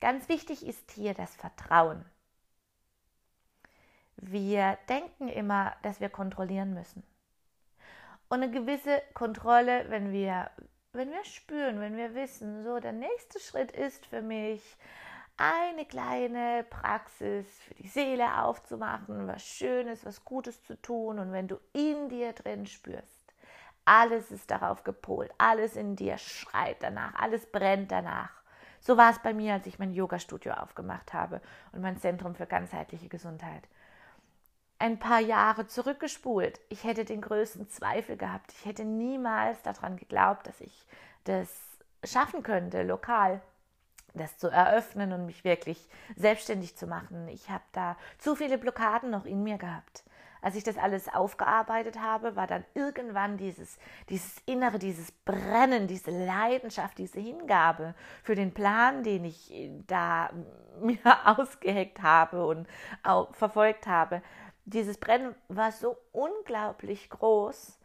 Ganz 0.00 0.28
wichtig 0.28 0.64
ist 0.64 0.90
hier 0.92 1.14
das 1.14 1.34
Vertrauen. 1.34 2.04
Wir 4.16 4.78
denken 4.88 5.28
immer, 5.28 5.76
dass 5.82 6.00
wir 6.00 6.08
kontrollieren 6.08 6.74
müssen. 6.74 7.02
Und 8.28 8.42
eine 8.42 8.50
gewisse 8.50 9.02
Kontrolle, 9.14 9.88
wenn 9.90 10.12
wir, 10.12 10.50
wenn 10.92 11.10
wir 11.10 11.24
spüren, 11.24 11.80
wenn 11.80 11.96
wir 11.96 12.14
wissen, 12.14 12.62
so 12.62 12.78
der 12.78 12.92
nächste 12.92 13.40
Schritt 13.40 13.72
ist 13.72 14.06
für 14.06 14.22
mich, 14.22 14.62
eine 15.38 15.86
kleine 15.86 16.64
Praxis 16.68 17.46
für 17.60 17.74
die 17.74 17.88
Seele 17.88 18.42
aufzumachen, 18.42 19.28
was 19.28 19.42
Schönes, 19.42 20.04
was 20.04 20.24
Gutes 20.24 20.62
zu 20.64 20.80
tun. 20.82 21.18
Und 21.18 21.32
wenn 21.32 21.48
du 21.48 21.58
in 21.72 22.08
dir 22.08 22.32
drin 22.32 22.66
spürst, 22.66 23.32
alles 23.84 24.30
ist 24.30 24.50
darauf 24.50 24.84
gepolt, 24.84 25.32
alles 25.38 25.76
in 25.76 25.96
dir 25.96 26.18
schreit 26.18 26.82
danach, 26.82 27.14
alles 27.14 27.46
brennt 27.46 27.90
danach, 27.90 28.30
So 28.80 28.96
war 28.96 29.10
es 29.10 29.18
bei 29.18 29.34
mir, 29.34 29.54
als 29.54 29.66
ich 29.66 29.78
mein 29.78 29.92
Yoga-Studio 29.92 30.52
aufgemacht 30.52 31.12
habe 31.12 31.40
und 31.72 31.80
mein 31.80 31.98
Zentrum 31.98 32.34
für 32.34 32.46
ganzheitliche 32.46 33.08
Gesundheit. 33.08 33.66
Ein 34.78 34.98
paar 34.98 35.20
Jahre 35.20 35.66
zurückgespult, 35.66 36.60
ich 36.68 36.84
hätte 36.84 37.04
den 37.04 37.20
größten 37.20 37.68
Zweifel 37.68 38.16
gehabt. 38.16 38.52
Ich 38.52 38.64
hätte 38.64 38.84
niemals 38.84 39.60
daran 39.62 39.96
geglaubt, 39.96 40.46
dass 40.46 40.60
ich 40.60 40.86
das 41.24 41.48
schaffen 42.04 42.42
könnte, 42.44 42.82
lokal 42.84 43.40
das 44.18 44.38
zu 44.38 44.48
eröffnen 44.48 45.12
und 45.12 45.26
mich 45.26 45.44
wirklich 45.44 45.88
selbstständig 46.16 46.76
zu 46.76 46.86
machen. 46.86 47.28
Ich 47.28 47.48
habe 47.48 47.64
da 47.72 47.96
zu 48.18 48.34
viele 48.34 48.58
Blockaden 48.58 49.10
noch 49.10 49.24
in 49.24 49.42
mir 49.42 49.58
gehabt. 49.58 50.04
Als 50.40 50.54
ich 50.54 50.62
das 50.62 50.78
alles 50.78 51.08
aufgearbeitet 51.08 52.00
habe, 52.00 52.36
war 52.36 52.46
dann 52.46 52.64
irgendwann 52.74 53.36
dieses, 53.36 53.78
dieses 54.08 54.38
Innere, 54.46 54.78
dieses 54.78 55.10
Brennen, 55.10 55.88
diese 55.88 56.10
Leidenschaft, 56.10 56.98
diese 56.98 57.18
Hingabe 57.18 57.94
für 58.22 58.34
den 58.34 58.54
Plan, 58.54 59.02
den 59.02 59.24
ich 59.24 59.52
da 59.86 60.30
mir 60.80 60.98
ausgeheckt 61.24 62.02
habe 62.02 62.46
und 62.46 62.68
auch 63.02 63.34
verfolgt 63.34 63.86
habe. 63.86 64.22
Dieses 64.64 64.98
Brennen 64.98 65.34
war 65.48 65.72
so 65.72 65.96
unglaublich 66.12 67.10
groß. 67.10 67.78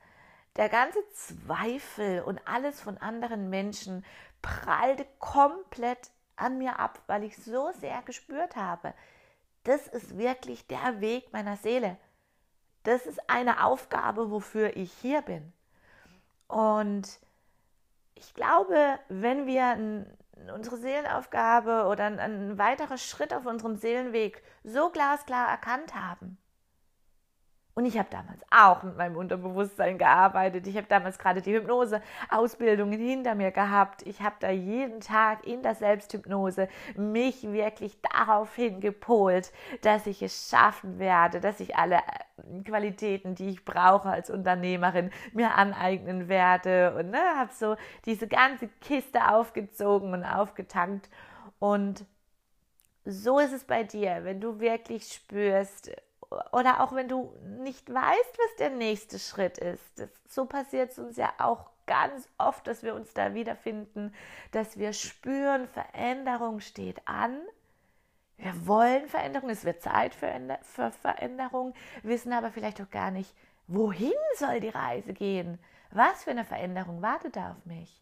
Der 0.55 0.69
ganze 0.69 0.99
Zweifel 1.13 2.21
und 2.21 2.47
alles 2.47 2.79
von 2.79 2.99
anderen 2.99 3.49
Menschen 3.49 4.05
prallte 4.43 5.07
komplett 5.17 6.11
an 6.35 6.57
mir 6.57 6.79
ab, 6.79 7.01
weil 7.07 7.23
ich 7.23 7.37
so 7.37 7.71
sehr 7.79 8.01
gespürt 8.03 8.55
habe, 8.55 8.93
das 9.63 9.87
ist 9.87 10.17
wirklich 10.17 10.67
der 10.67 11.01
Weg 11.01 11.31
meiner 11.31 11.57
Seele. 11.57 11.97
Das 12.83 13.05
ist 13.05 13.29
eine 13.29 13.63
Aufgabe, 13.65 14.29
wofür 14.29 14.75
ich 14.75 14.91
hier 14.93 15.21
bin. 15.21 15.53
Und 16.47 17.19
ich 18.15 18.33
glaube, 18.33 18.99
wenn 19.07 19.47
wir 19.47 20.05
unsere 20.53 20.77
Seelenaufgabe 20.77 21.85
oder 21.87 22.05
einen 22.05 22.57
weiteren 22.57 22.97
Schritt 22.97 23.33
auf 23.33 23.45
unserem 23.45 23.75
Seelenweg 23.75 24.43
so 24.63 24.89
glasklar 24.89 25.47
erkannt 25.47 25.95
haben, 25.95 26.37
und 27.75 27.85
ich 27.85 27.97
habe 27.97 28.09
damals 28.11 28.39
auch 28.51 28.83
mit 28.83 28.97
meinem 28.97 29.17
Unterbewusstsein 29.17 29.97
gearbeitet. 29.97 30.67
Ich 30.67 30.77
habe 30.77 30.85
damals 30.87 31.17
gerade 31.17 31.41
die 31.41 31.53
Hypnose-Ausbildungen 31.55 32.99
hinter 32.99 33.33
mir 33.33 33.49
gehabt. 33.49 34.05
Ich 34.05 34.21
habe 34.21 34.35
da 34.39 34.51
jeden 34.51 34.99
Tag 34.99 35.47
in 35.47 35.63
der 35.63 35.73
Selbsthypnose 35.73 36.67
mich 36.95 37.41
wirklich 37.41 37.99
daraufhin 38.01 38.79
gepolt, 38.79 39.51
dass 39.81 40.05
ich 40.05 40.21
es 40.21 40.49
schaffen 40.51 40.99
werde, 40.99 41.39
dass 41.39 41.59
ich 41.59 41.75
alle 41.75 41.95
äh, 41.95 42.61
Qualitäten, 42.63 43.33
die 43.33 43.49
ich 43.49 43.65
brauche 43.65 44.09
als 44.09 44.29
Unternehmerin, 44.29 45.09
mir 45.31 45.55
aneignen 45.55 46.27
werde. 46.27 46.93
Und 46.95 47.09
ne, 47.09 47.21
habe 47.35 47.51
so 47.53 47.75
diese 48.05 48.27
ganze 48.27 48.67
Kiste 48.81 49.29
aufgezogen 49.29 50.13
und 50.13 50.23
aufgetankt. 50.23 51.09
Und 51.57 52.05
so 53.03 53.39
ist 53.39 53.51
es 53.51 53.63
bei 53.63 53.83
dir, 53.83 54.19
wenn 54.25 54.39
du 54.39 54.59
wirklich 54.59 55.11
spürst, 55.11 55.91
oder 56.51 56.81
auch 56.81 56.93
wenn 56.93 57.07
du 57.07 57.33
nicht 57.59 57.93
weißt, 57.93 58.37
was 58.37 58.55
der 58.57 58.69
nächste 58.69 59.19
Schritt 59.19 59.57
ist. 59.57 59.83
Das, 59.97 60.09
so 60.27 60.45
passiert 60.45 60.91
es 60.91 60.99
uns 60.99 61.17
ja 61.17 61.33
auch 61.37 61.69
ganz 61.85 62.27
oft, 62.37 62.65
dass 62.67 62.83
wir 62.83 62.95
uns 62.95 63.13
da 63.13 63.33
wiederfinden, 63.33 64.13
dass 64.51 64.77
wir 64.77 64.93
spüren, 64.93 65.67
Veränderung 65.67 66.59
steht 66.59 67.07
an. 67.07 67.39
Wir 68.37 68.67
wollen 68.67 69.07
Veränderung, 69.07 69.49
es 69.49 69.65
wird 69.65 69.81
Zeit 69.81 70.15
für, 70.15 70.31
für 70.61 70.91
Veränderung, 70.91 71.73
wissen 72.01 72.33
aber 72.33 72.51
vielleicht 72.51 72.81
auch 72.81 72.89
gar 72.89 73.11
nicht, 73.11 73.33
wohin 73.67 74.13
soll 74.37 74.59
die 74.59 74.69
Reise 74.69 75.13
gehen? 75.13 75.59
Was 75.91 76.23
für 76.23 76.31
eine 76.31 76.45
Veränderung 76.45 77.01
wartet 77.01 77.35
da 77.35 77.51
auf 77.51 77.65
mich? 77.65 78.01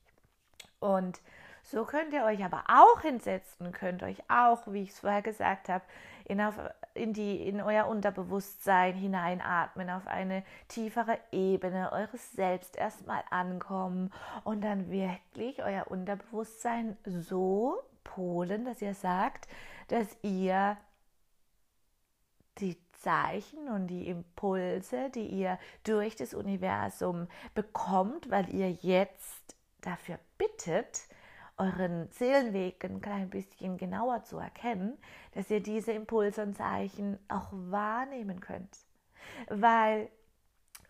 Und 0.79 1.19
so 1.63 1.85
könnt 1.85 2.13
ihr 2.13 2.23
euch 2.23 2.43
aber 2.43 2.63
auch 2.67 3.01
hinsetzen, 3.01 3.71
könnt 3.71 4.03
euch 4.03 4.17
auch, 4.29 4.61
wie 4.67 4.83
ich 4.83 4.89
es 4.89 4.99
vorher 4.99 5.21
gesagt 5.21 5.69
habe, 5.69 5.83
in, 6.25 6.41
auf, 6.41 6.55
in, 6.93 7.13
die, 7.13 7.47
in 7.47 7.61
euer 7.61 7.87
Unterbewusstsein 7.87 8.95
hineinatmen, 8.95 9.89
auf 9.89 10.07
eine 10.07 10.43
tiefere 10.67 11.17
Ebene 11.31 11.91
eures 11.91 12.31
Selbst 12.31 12.75
erstmal 12.75 13.23
ankommen 13.29 14.11
und 14.43 14.63
dann 14.63 14.89
wirklich 14.89 15.63
euer 15.63 15.89
Unterbewusstsein 15.89 16.97
so 17.05 17.79
polen, 18.03 18.65
dass 18.65 18.81
ihr 18.81 18.93
sagt, 18.93 19.47
dass 19.87 20.07
ihr 20.21 20.77
die 22.57 22.77
Zeichen 23.01 23.67
und 23.69 23.87
die 23.87 24.07
Impulse, 24.07 25.09
die 25.09 25.25
ihr 25.25 25.57
durch 25.83 26.15
das 26.15 26.33
Universum 26.33 27.27
bekommt, 27.55 28.29
weil 28.29 28.53
ihr 28.53 28.71
jetzt 28.71 29.55
dafür 29.81 30.19
bittet, 30.37 31.07
euren 31.61 32.09
Seelenweg 32.09 32.83
ein 32.83 33.01
klein 33.01 33.29
bisschen 33.29 33.77
genauer 33.77 34.23
zu 34.23 34.37
erkennen, 34.37 34.97
dass 35.33 35.51
ihr 35.51 35.61
diese 35.61 35.91
Impulse 35.91 36.41
und 36.41 36.57
Zeichen 36.57 37.19
auch 37.27 37.49
wahrnehmen 37.51 38.39
könnt. 38.39 38.77
Weil 39.47 40.09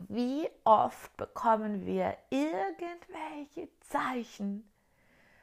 wie 0.08 0.48
oft 0.64 1.16
bekommen 1.18 1.86
wir 1.86 2.18
irgendwelche 2.30 3.70
Zeichen 3.82 4.71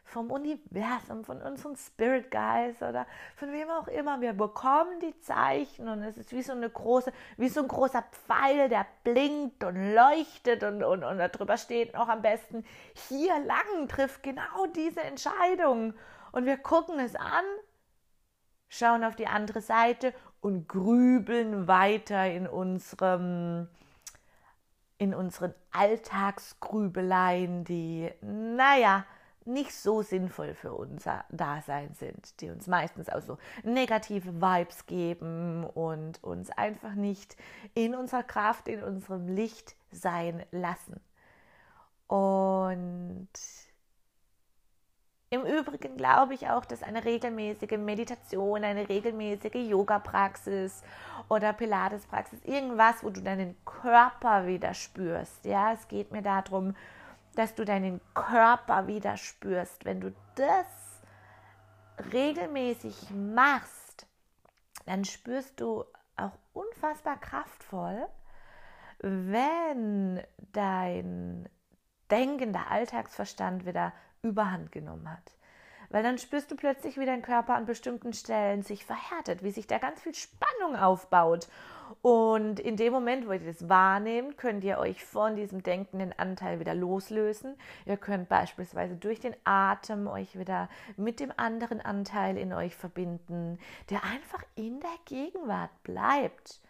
vom 0.09 0.31
Universum, 0.31 1.25
von 1.25 1.40
unserem 1.42 1.77
Spirit 1.77 2.31
Guides 2.31 2.83
oder 2.83 3.07
von 3.37 3.53
wem 3.53 3.68
auch 3.71 3.88
immer. 3.88 4.21
Wir 4.21 4.33
bekommen 4.33 4.99
die 5.01 5.18
Zeichen 5.21 5.88
und 5.88 6.03
es 6.03 6.16
ist 6.16 6.33
wie 6.33 6.42
so 6.42 6.53
eine 6.53 6.71
große, 6.71 7.12
wie 7.37 7.49
so 7.49 7.61
ein 7.61 7.68
großer 7.68 8.03
Pfeil, 8.11 8.68
der 8.68 8.87
blinkt 9.05 9.62
und 9.64 9.94
leuchtet 9.94 10.64
und, 10.64 10.83
und, 10.83 11.05
und 11.05 11.18
darüber 11.18 11.57
steht 11.57 11.94
noch 11.94 12.09
am 12.09 12.23
besten, 12.23 12.64
hier 13.09 13.38
lang 13.40 13.88
trifft 13.88 14.23
genau 14.23 14.66
diese 14.75 15.03
Entscheidung. 15.03 15.94
Und 16.33 16.47
wir 16.47 16.57
gucken 16.57 16.99
es 17.01 17.14
an, 17.14 17.44
schauen 18.68 19.05
auf 19.05 19.14
die 19.14 19.27
andere 19.27 19.61
Seite 19.61 20.14
und 20.40 20.68
grübeln 20.68 21.68
weiter 21.68 22.27
in 22.31 22.47
unserem 22.47 23.68
in 25.01 25.14
unseren 25.14 25.55
Alltagsgrübeleien, 25.71 27.62
die, 27.62 28.11
naja, 28.21 29.05
nicht 29.48 29.72
so 29.72 30.02
sinnvoll 30.02 30.54
für 30.54 30.72
unser 30.72 31.24
Dasein 31.30 31.94
sind, 31.94 32.40
die 32.40 32.50
uns 32.50 32.66
meistens 32.66 33.08
auch 33.08 33.22
so 33.22 33.38
negative 33.64 34.40
Vibes 34.40 34.87
geben 34.87 35.64
und 35.64 36.22
uns 36.22 36.50
einfach 36.50 36.94
nicht 36.94 37.37
in 37.74 37.94
unserer 37.94 38.22
Kraft, 38.22 38.68
in 38.68 38.82
unserem 38.82 39.26
Licht 39.28 39.74
sein 39.90 40.44
lassen. 40.52 41.00
Und 42.06 43.28
im 45.30 45.44
Übrigen 45.44 45.98
glaube 45.98 46.32
ich 46.32 46.48
auch, 46.48 46.64
dass 46.64 46.82
eine 46.82 47.04
regelmäßige 47.04 47.76
Meditation, 47.78 48.64
eine 48.64 48.88
regelmäßige 48.88 49.68
Yoga-Praxis 49.68 50.82
oder 51.28 51.52
Pilates-Praxis, 51.52 52.42
irgendwas, 52.44 53.04
wo 53.04 53.11
du 53.11 53.20
deinen 53.20 53.54
Körper 53.66 54.46
wieder 54.46 54.72
spürst. 54.72 55.44
Ja, 55.44 55.74
es 55.74 55.87
geht 55.88 56.12
mir 56.12 56.22
darum, 56.22 56.74
dass 57.38 57.55
du 57.55 57.64
deinen 57.64 58.01
Körper 58.14 58.88
wieder 58.88 59.16
spürst. 59.16 59.85
Wenn 59.85 60.01
du 60.01 60.12
das 60.35 60.66
regelmäßig 62.12 63.11
machst, 63.11 64.09
dann 64.87 65.05
spürst 65.05 65.61
du 65.61 65.85
auch 66.16 66.37
unfassbar 66.53 67.16
kraftvoll, 67.16 68.09
wenn 68.98 70.20
dein 70.53 71.48
denkender 72.11 72.72
Alltagsverstand 72.72 73.64
wieder 73.64 73.92
überhand 74.22 74.72
genommen 74.72 75.09
hat. 75.09 75.37
Weil 75.90 76.03
dann 76.03 76.18
spürst 76.18 76.51
du 76.51 76.57
plötzlich, 76.57 76.98
wie 76.98 77.07
dein 77.07 77.22
Körper 77.22 77.55
an 77.55 77.66
bestimmten 77.66 78.14
Stellen 78.14 78.64
sich 78.64 78.85
verhärtet, 78.85 79.44
wie 79.44 79.53
sich 79.53 79.68
da 79.68 79.79
ganz 79.79 80.01
viel 80.01 80.14
Spannung 80.16 80.74
aufbaut 80.74 81.46
und 82.03 82.61
in 82.61 82.77
dem 82.77 82.92
Moment, 82.92 83.27
wo 83.27 83.33
ihr 83.33 83.40
das 83.40 83.68
wahrnehmt, 83.68 84.37
könnt 84.37 84.64
ihr 84.64 84.79
euch 84.79 85.05
von 85.05 85.37
diesem 85.37 85.62
denkenden 85.62 86.12
Anteil 86.18 86.61
wieder 86.61 86.74
loslösen. 86.74 87.57
Ihr 87.87 87.96
könnt 87.96 88.29
beispielsweise 88.29 88.96
durch 88.96 89.20
den 89.20 89.35
Atem 89.44 90.07
euch 90.07 90.38
wieder 90.38 90.68
mit 90.96 91.20
dem 91.20 91.33
anderen 91.37 91.81
Anteil 91.81 92.37
in 92.37 92.53
euch 92.53 92.77
verbinden, 92.77 93.59
der 93.90 94.05
einfach 94.05 94.42
in 94.55 94.81
der 94.81 94.90
Gegenwart 95.05 95.70
bleibt. 95.83 96.61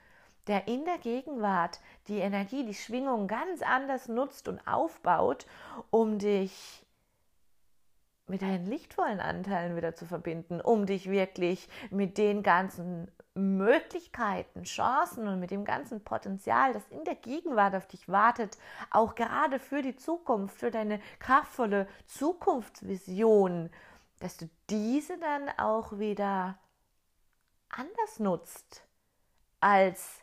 Der 0.47 0.67
in 0.67 0.85
der 0.87 0.99
Gegenwart 0.99 1.81
die 2.07 2.19
Energie, 2.21 2.65
die 2.65 2.75
Schwingung 2.75 3.29
ganz 3.29 3.61
anders 3.61 4.09
nutzt 4.09 4.49
und 4.49 4.67
aufbaut, 4.67 5.47
um 5.91 6.19
dich 6.19 6.87
mit 8.29 8.43
deinen 8.43 8.67
lichtvollen 8.67 9.21
Anteilen 9.21 9.77
wieder 9.77 9.95
zu 9.95 10.07
verbinden, 10.07 10.61
um 10.61 10.87
dich 10.87 11.11
wirklich 11.11 11.69
mit 11.91 12.17
den 12.19 12.43
ganzen 12.43 13.11
Möglichkeiten, 13.39 14.65
Chancen 14.65 15.29
und 15.29 15.41
mit 15.41 15.51
dem 15.51 15.65
ganzen 15.65 16.03
Potenzial, 16.03 16.73
das 16.73 16.89
in 16.91 17.05
der 17.05 17.15
Gegenwart 17.15 17.75
auf 17.75 17.87
dich 17.87 18.09
wartet, 18.09 18.59
auch 18.91 19.15
gerade 19.15 19.59
für 19.59 19.83
die 19.83 19.97
Zukunft, 19.97 20.59
für 20.59 20.71
deine 20.71 21.01
kraftvolle 21.21 21.87
Zukunftsvision, 22.07 23.71
dass 24.21 24.37
du 24.37 24.49
diese 24.69 25.19
dann 25.19 25.49
auch 25.57 25.99
wieder 25.99 26.59
anders 27.71 28.19
nutzt 28.19 28.85
als 29.61 30.23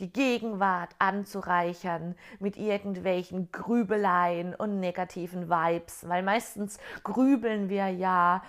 die 0.00 0.12
Gegenwart 0.12 0.94
anzureichern 0.98 2.16
mit 2.40 2.56
irgendwelchen 2.56 3.52
Grübeleien 3.52 4.54
und 4.54 4.80
negativen 4.80 5.48
Vibes, 5.48 6.08
weil 6.08 6.22
meistens 6.22 6.78
grübeln 7.04 7.68
wir 7.68 7.88
ja 7.88 8.42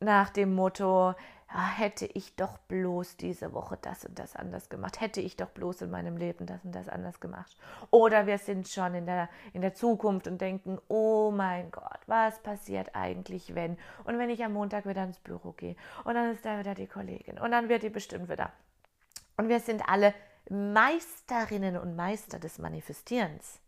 nach 0.00 0.30
dem 0.30 0.54
Motto, 0.54 1.14
ja, 1.52 1.68
hätte 1.68 2.06
ich 2.06 2.34
doch 2.34 2.58
bloß 2.58 3.16
diese 3.16 3.52
Woche 3.52 3.78
das 3.80 4.04
und 4.04 4.18
das 4.18 4.34
anders 4.34 4.68
gemacht, 4.68 5.00
hätte 5.00 5.20
ich 5.20 5.36
doch 5.36 5.48
bloß 5.50 5.82
in 5.82 5.90
meinem 5.90 6.16
Leben 6.16 6.46
das 6.46 6.64
und 6.64 6.74
das 6.74 6.88
anders 6.88 7.20
gemacht. 7.20 7.56
Oder 7.90 8.26
wir 8.26 8.38
sind 8.38 8.68
schon 8.68 8.94
in 8.94 9.06
der, 9.06 9.28
in 9.52 9.60
der 9.60 9.74
Zukunft 9.74 10.26
und 10.26 10.40
denken, 10.40 10.78
oh 10.88 11.30
mein 11.30 11.70
Gott, 11.70 12.00
was 12.06 12.42
passiert 12.42 12.94
eigentlich, 12.94 13.54
wenn? 13.54 13.78
Und 14.04 14.18
wenn 14.18 14.30
ich 14.30 14.44
am 14.44 14.54
Montag 14.54 14.86
wieder 14.86 15.04
ins 15.04 15.20
Büro 15.20 15.52
gehe 15.52 15.76
und 16.04 16.14
dann 16.14 16.32
ist 16.32 16.44
da 16.44 16.58
wieder 16.58 16.74
die 16.74 16.88
Kollegin 16.88 17.38
und 17.38 17.52
dann 17.52 17.68
wird 17.68 17.84
die 17.84 17.90
bestimmt 17.90 18.28
wieder. 18.28 18.52
Und 19.36 19.48
wir 19.48 19.60
sind 19.60 19.88
alle 19.88 20.14
Meisterinnen 20.48 21.76
und 21.76 21.96
Meister 21.96 22.38
des 22.38 22.58
Manifestierens. 22.58 23.60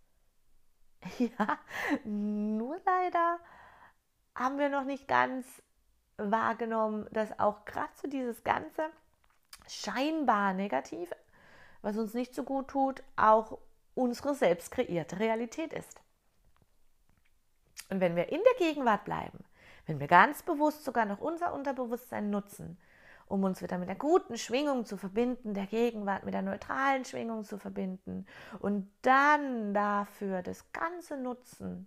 Ja, 1.19 1.59
nur 2.05 2.81
leider 2.85 3.39
haben 4.35 4.59
wir 4.59 4.69
noch 4.69 4.83
nicht 4.83 5.07
ganz 5.07 5.47
wahrgenommen, 6.19 7.07
dass 7.13 7.39
auch 7.39 7.65
gerade 7.65 7.91
so 7.95 8.09
dieses 8.09 8.45
ganze 8.45 8.83
scheinbar 9.67 10.53
Negative, 10.53 11.15
was 11.83 11.97
uns 11.97 12.15
nicht 12.15 12.35
so 12.35 12.43
gut 12.43 12.69
tut, 12.69 13.03
auch 13.17 13.59
unsere 13.95 14.35
selbst 14.35 14.71
kreierte 14.71 15.19
Realität 15.19 15.73
ist. 15.73 16.01
Und 17.91 18.01
wenn 18.01 18.17
wir 18.17 18.29
in 18.31 18.41
der 18.45 18.67
Gegenwart 18.67 19.05
bleiben, 19.05 19.45
wenn 19.87 20.01
wir 20.01 20.09
ganz 20.09 20.43
bewusst 20.43 20.85
sogar 20.85 21.07
noch 21.07 21.21
unser 21.21 21.55
Unterbewusstsein 21.55 22.31
nutzen, 22.31 22.79
um 23.27 23.45
uns 23.45 23.63
wieder 23.63 23.79
mit 23.79 23.89
der 23.89 23.97
guten 23.97 24.37
Schwingung 24.37 24.85
zu 24.85 24.97
verbinden, 24.97 25.55
der 25.55 25.67
Gegenwart 25.67 26.25
mit 26.25 26.35
der 26.35 26.43
neutralen 26.43 27.05
Schwingung 27.05 27.45
zu 27.45 27.59
verbinden 27.59 28.27
und 28.59 28.91
dann 29.03 29.75
dafür 29.75 30.43
das 30.43 30.73
Ganze 30.73 31.17
nutzen, 31.17 31.87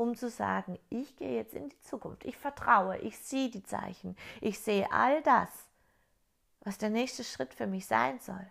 um 0.00 0.16
zu 0.16 0.30
sagen, 0.30 0.78
ich 0.88 1.14
gehe 1.16 1.36
jetzt 1.36 1.52
in 1.52 1.68
die 1.68 1.80
Zukunft, 1.82 2.24
ich 2.24 2.38
vertraue, 2.38 2.96
ich 2.98 3.18
sehe 3.18 3.50
die 3.50 3.62
Zeichen, 3.62 4.16
ich 4.40 4.58
sehe 4.58 4.90
all 4.90 5.22
das, 5.22 5.50
was 6.64 6.78
der 6.78 6.88
nächste 6.88 7.22
Schritt 7.22 7.52
für 7.52 7.66
mich 7.66 7.86
sein 7.86 8.18
soll. 8.18 8.46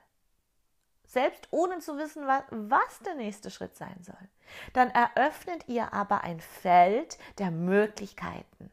Selbst 1.08 1.48
ohne 1.50 1.80
zu 1.80 1.98
wissen, 1.98 2.28
was 2.28 3.00
der 3.04 3.16
nächste 3.16 3.50
Schritt 3.50 3.76
sein 3.76 3.98
soll. 4.04 4.30
Dann 4.74 4.92
eröffnet 4.92 5.68
ihr 5.68 5.92
aber 5.92 6.24
ein 6.24 6.40
Feld 6.40 7.18
der 7.40 7.50
Möglichkeiten, 7.50 8.70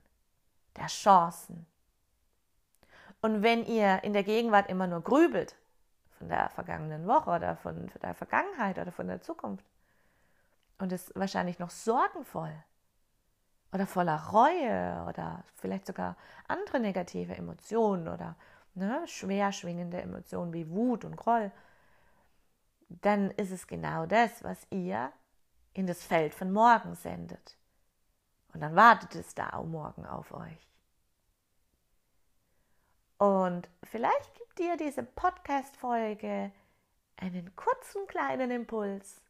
der 0.77 0.89
Chancen. 0.89 1.65
Und 3.23 3.43
wenn 3.43 3.65
ihr 3.65 4.05
in 4.05 4.13
der 4.13 4.23
Gegenwart 4.23 4.69
immer 4.69 4.87
nur 4.87 5.01
grübelt, 5.01 5.57
von 6.19 6.29
der 6.29 6.51
vergangenen 6.51 7.07
Woche 7.07 7.31
oder 7.31 7.57
von 7.57 7.91
der 8.03 8.15
Vergangenheit 8.15 8.79
oder 8.79 8.93
von 8.93 9.07
der 9.07 9.23
Zukunft, 9.23 9.65
und 10.79 10.93
ist 10.93 11.13
wahrscheinlich 11.15 11.59
noch 11.59 11.71
sorgenvoll 11.71 12.53
oder 13.73 13.87
voller 13.87 14.29
Reue 14.29 15.07
oder 15.09 15.45
vielleicht 15.55 15.87
sogar 15.87 16.17
andere 16.49 16.81
negative 16.81 17.35
Emotionen 17.35 18.09
oder 18.09 18.37
ne, 18.75 19.03
schwer 19.07 19.53
schwingende 19.53 20.01
Emotionen 20.01 20.53
wie 20.53 20.69
Wut 20.71 21.05
und 21.05 21.17
Groll, 21.17 21.51
dann 22.89 23.31
ist 23.33 23.51
es 23.51 23.67
genau 23.67 24.07
das, 24.07 24.45
was 24.45 24.67
ihr 24.71 25.13
in 25.73 25.87
das 25.87 26.05
Feld 26.05 26.35
von 26.35 26.53
morgen 26.53 26.95
sendet. 26.95 27.57
Und 28.55 28.61
dann 28.61 28.77
wartet 28.77 29.15
es 29.17 29.35
da 29.35 29.51
auch 29.51 29.67
morgen 29.67 30.07
auf 30.07 30.33
euch. 30.33 30.67
Und 33.19 33.69
vielleicht 33.83 34.35
gibt 34.35 34.59
dir 34.59 34.77
diese 34.77 35.03
Podcast-Folge 35.03 36.53
einen 37.17 37.57
kurzen 37.57 38.07
kleinen 38.07 38.51
Impuls, 38.51 39.23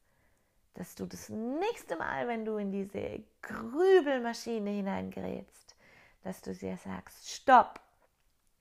dass 0.77 0.95
du 0.95 1.07
das 1.07 1.31
nächste 1.31 1.97
Mal, 1.97 2.29
wenn 2.29 2.45
du 2.45 2.59
in 2.59 2.71
diese 2.71 3.23
Grübelmaschine 3.43 4.71
hineingerätst, 4.71 5.75
dass 6.23 6.43
du 6.43 6.53
dir 6.53 6.77
sagst, 6.77 7.31
stopp, 7.31 7.81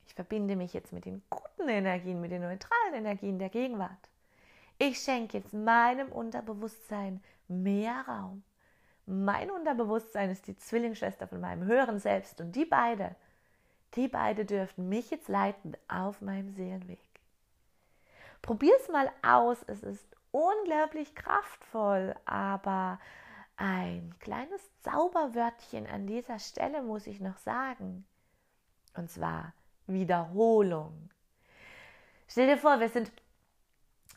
ich 0.08 0.13
verbinde 0.13 0.56
mich 0.56 0.73
jetzt 0.73 0.93
mit 0.93 1.06
den 1.06 1.21
guten 1.30 1.67
Energien, 1.67 2.21
mit 2.21 2.32
den 2.32 2.41
neutralen 2.41 2.93
Energien 2.93 3.38
der 3.38 3.49
Gegenwart. 3.49 4.10
Ich 4.78 4.99
schenke 4.99 5.38
jetzt 5.38 5.54
meinem 5.54 6.10
Unterbewusstsein 6.12 7.21
mehr 7.47 8.06
Raum. 8.08 8.43
Mein 9.06 9.51
Unterbewusstsein 9.51 10.30
ist 10.30 10.47
die 10.47 10.58
Zwillingsschwester 10.58 11.28
von 11.28 11.41
meinem 11.41 11.65
höheren 11.65 11.99
Selbst 11.99 12.39
und 12.39 12.56
die 12.56 12.65
beide, 12.65 13.15
die 13.95 14.08
beide 14.08 14.45
dürften 14.45 14.88
mich 14.88 15.12
jetzt 15.12 15.28
leiten 15.28 15.75
auf 15.88 16.21
meinem 16.21 16.51
Seelenweg. 16.51 16.99
Probier 18.41 18.73
es 18.80 18.89
mal 18.89 19.12
aus, 19.21 19.63
es 19.67 19.84
ist 19.84 20.14
unglaublich 20.36 21.15
kraftvoll, 21.15 22.13
aber 22.26 23.00
ein 23.56 24.13
kleines 24.19 24.69
Zauberwörtchen 24.82 25.88
an 25.88 26.08
dieser 26.08 26.39
Stelle 26.39 26.82
muss 26.82 27.08
ich 27.08 27.21
noch 27.21 27.38
sagen. 27.38 28.06
Und 28.95 29.10
zwar 29.10 29.54
Wiederholung. 29.88 31.10
Stell 32.28 32.48
dir 32.48 32.58
vor, 32.58 32.82
wir 32.82 32.89
sind, 32.89 33.12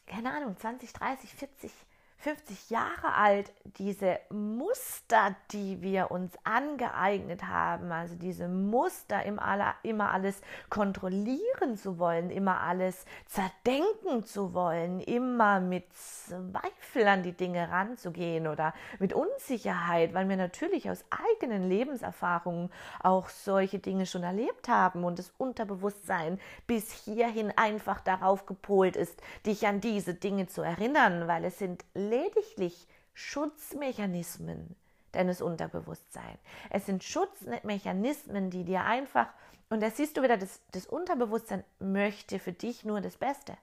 keine 0.06 0.32
Ahnung, 0.32 0.56
20, 0.56 0.92
30, 0.92 1.34
40 1.34 1.72
50 2.20 2.70
Jahre 2.70 3.14
alt, 3.14 3.52
diese 3.78 4.18
Muster, 4.30 5.36
die 5.52 5.82
wir 5.82 6.10
uns 6.10 6.32
angeeignet 6.42 7.44
haben, 7.44 7.92
also 7.92 8.16
diese 8.16 8.48
Muster, 8.48 9.24
immer 9.24 10.12
alles 10.12 10.40
kontrollieren 10.68 11.76
zu 11.76 12.00
wollen, 12.00 12.30
immer 12.30 12.60
alles 12.60 13.04
zerdenken 13.26 14.24
zu 14.24 14.52
wollen, 14.52 14.98
immer 14.98 15.60
mit 15.60 15.84
Zweifel 15.94 17.06
an 17.06 17.22
die 17.22 17.34
Dinge 17.34 17.70
ranzugehen 17.70 18.48
oder 18.48 18.74
mit 18.98 19.12
Unsicherheit, 19.12 20.12
weil 20.12 20.28
wir 20.28 20.36
natürlich 20.36 20.90
aus 20.90 21.04
eigenen 21.10 21.68
Lebenserfahrungen 21.68 22.70
auch 23.00 23.28
solche 23.28 23.78
Dinge 23.78 24.06
schon 24.06 24.24
erlebt 24.24 24.68
haben 24.68 25.04
und 25.04 25.20
das 25.20 25.32
Unterbewusstsein 25.38 26.40
bis 26.66 26.90
hierhin 26.90 27.52
einfach 27.56 28.00
darauf 28.00 28.44
gepolt 28.44 28.96
ist, 28.96 29.22
dich 29.46 29.68
an 29.68 29.80
diese 29.80 30.14
Dinge 30.14 30.48
zu 30.48 30.62
erinnern, 30.62 31.28
weil 31.28 31.44
es 31.44 31.58
sind 31.58 31.84
lediglich 32.08 32.86
Schutzmechanismen 33.14 34.76
deines 35.12 35.40
Unterbewusstseins. 35.40 36.38
Es 36.70 36.86
sind 36.86 37.02
Schutzmechanismen, 37.02 38.50
die 38.50 38.64
dir 38.64 38.84
einfach, 38.84 39.28
und 39.70 39.82
da 39.82 39.90
siehst 39.90 40.16
du 40.16 40.22
wieder, 40.22 40.36
das, 40.36 40.60
das 40.72 40.86
Unterbewusstsein 40.86 41.64
möchte 41.78 42.38
für 42.38 42.52
dich 42.52 42.84
nur 42.84 43.00
das 43.00 43.16
Beste. 43.16 43.56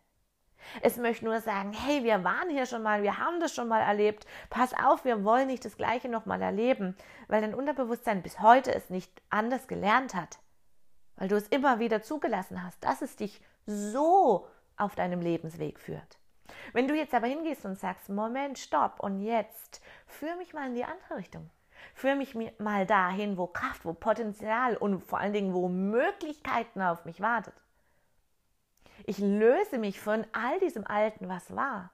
Es 0.82 0.98
möchte 0.98 1.26
nur 1.26 1.40
sagen, 1.42 1.74
hey, 1.74 2.04
wir 2.04 2.24
waren 2.24 2.50
hier 2.50 2.66
schon 2.66 2.82
mal, 2.82 3.04
wir 3.04 3.20
haben 3.20 3.40
das 3.40 3.54
schon 3.54 3.68
mal 3.68 3.82
erlebt. 3.82 4.26
Pass 4.50 4.74
auf, 4.74 5.06
wir 5.06 5.24
wollen 5.24 5.48
nicht 5.48 5.64
das 5.64 5.78
Gleiche 5.78 6.10
nochmal 6.10 6.42
erleben, 6.42 6.96
weil 7.28 7.42
dein 7.42 7.54
Unterbewusstsein 7.54 8.24
bis 8.24 8.40
heute 8.40 8.74
es 8.74 8.90
nicht 8.90 9.22
anders 9.30 9.68
gelernt 9.68 10.16
hat. 10.16 10.40
Weil 11.18 11.28
du 11.28 11.36
es 11.36 11.48
immer 11.48 11.80
wieder 11.80 12.02
zugelassen 12.02 12.64
hast, 12.64 12.84
dass 12.84 13.02
es 13.02 13.16
dich 13.16 13.42
so 13.66 14.48
auf 14.76 14.96
deinem 14.96 15.22
Lebensweg 15.22 15.80
führt. 15.80 16.18
Wenn 16.74 16.88
du 16.88 16.96
jetzt 16.96 17.14
aber 17.14 17.28
hingehst 17.28 17.66
und 17.66 17.78
sagst, 17.78 18.10
Moment, 18.10 18.60
stopp 18.60 19.00
und 19.00 19.22
jetzt, 19.22 19.82
führ 20.06 20.36
mich 20.36 20.54
mal 20.54 20.68
in 20.68 20.76
die 20.76 20.86
andere 20.86 21.18
Richtung. 21.18 21.50
Führ 21.94 22.16
mich 22.16 22.36
mal 22.60 22.86
dahin, 22.86 23.38
wo 23.38 23.48
Kraft, 23.48 23.86
wo 23.86 23.94
Potenzial 23.94 24.76
und 24.78 25.02
vor 25.02 25.20
allen 25.20 25.34
Dingen, 25.34 25.54
wo 25.54 25.70
Möglichkeiten 25.70 26.82
auf 26.82 27.06
mich 27.06 27.22
wartet. 27.22 27.54
Ich 29.06 29.20
löse 29.20 29.78
mich 29.78 30.00
von 30.00 30.26
all 30.32 30.60
diesem 30.60 30.86
Alten, 30.88 31.30
was 31.30 31.56
war. 31.56 31.92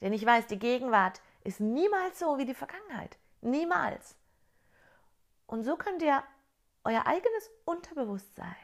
Denn 0.00 0.12
ich 0.12 0.24
weiß, 0.24 0.46
die 0.46 0.58
Gegenwart 0.58 1.20
ist 1.42 1.60
niemals 1.60 2.18
so 2.18 2.38
wie 2.38 2.46
die 2.46 2.54
Vergangenheit. 2.54 3.18
Niemals. 3.40 4.16
Und 5.46 5.62
so 5.62 5.76
könnt 5.76 6.02
ihr 6.02 6.22
euer 6.84 7.06
eigenes 7.06 7.50
Unterbewusstsein, 7.64 8.54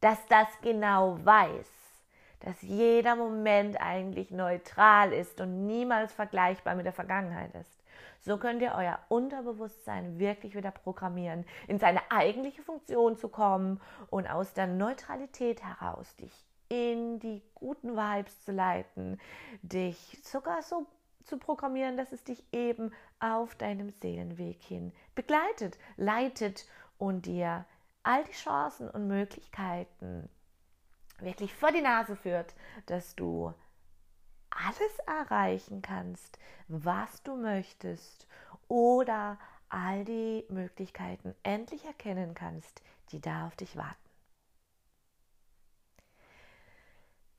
dass 0.00 0.18
das 0.28 0.48
genau 0.62 1.24
weiß, 1.24 1.66
dass 2.40 2.60
jeder 2.62 3.16
Moment 3.16 3.80
eigentlich 3.80 4.30
neutral 4.30 5.12
ist 5.12 5.40
und 5.40 5.66
niemals 5.66 6.12
vergleichbar 6.12 6.74
mit 6.74 6.86
der 6.86 6.92
Vergangenheit 6.92 7.54
ist. 7.54 7.82
So 8.20 8.38
könnt 8.38 8.60
ihr 8.60 8.74
euer 8.76 8.98
Unterbewusstsein 9.08 10.18
wirklich 10.18 10.56
wieder 10.56 10.70
programmieren, 10.70 11.44
in 11.68 11.78
seine 11.78 12.00
eigentliche 12.10 12.62
Funktion 12.62 13.16
zu 13.16 13.28
kommen 13.28 13.80
und 14.10 14.26
aus 14.26 14.52
der 14.52 14.66
Neutralität 14.66 15.62
heraus 15.62 16.16
dich 16.16 16.32
in 16.68 17.20
die 17.20 17.42
guten 17.54 17.96
Vibes 17.96 18.42
zu 18.42 18.50
leiten, 18.50 19.20
dich 19.62 20.18
sogar 20.24 20.62
so 20.62 20.86
zu 21.24 21.38
programmieren, 21.38 21.96
dass 21.96 22.12
es 22.12 22.24
dich 22.24 22.44
eben 22.52 22.92
auf 23.20 23.54
deinem 23.54 23.90
Seelenweg 23.90 24.62
hin 24.62 24.92
begleitet, 25.14 25.78
leitet 25.96 26.66
und 26.98 27.26
dir 27.26 27.64
all 28.02 28.24
die 28.24 28.32
Chancen 28.32 28.88
und 28.90 29.08
Möglichkeiten 29.08 30.28
wirklich 31.18 31.54
vor 31.54 31.72
die 31.72 31.82
Nase 31.82 32.16
führt, 32.16 32.54
dass 32.86 33.14
du 33.14 33.52
alles 34.50 34.98
erreichen 35.06 35.82
kannst, 35.82 36.38
was 36.68 37.22
du 37.22 37.36
möchtest 37.36 38.26
oder 38.68 39.38
all 39.68 40.04
die 40.04 40.44
Möglichkeiten 40.48 41.34
endlich 41.42 41.84
erkennen 41.84 42.34
kannst, 42.34 42.82
die 43.10 43.20
da 43.20 43.46
auf 43.46 43.56
dich 43.56 43.76
warten. 43.76 44.05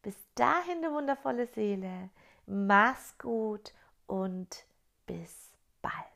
Bis 0.03 0.17
dahin, 0.35 0.79
eine 0.85 0.93
wundervolle 0.93 1.47
Seele. 1.47 2.11
Mach's 2.47 3.17
gut 3.19 3.73
und 4.07 4.65
bis 5.07 5.53
bald. 5.81 6.12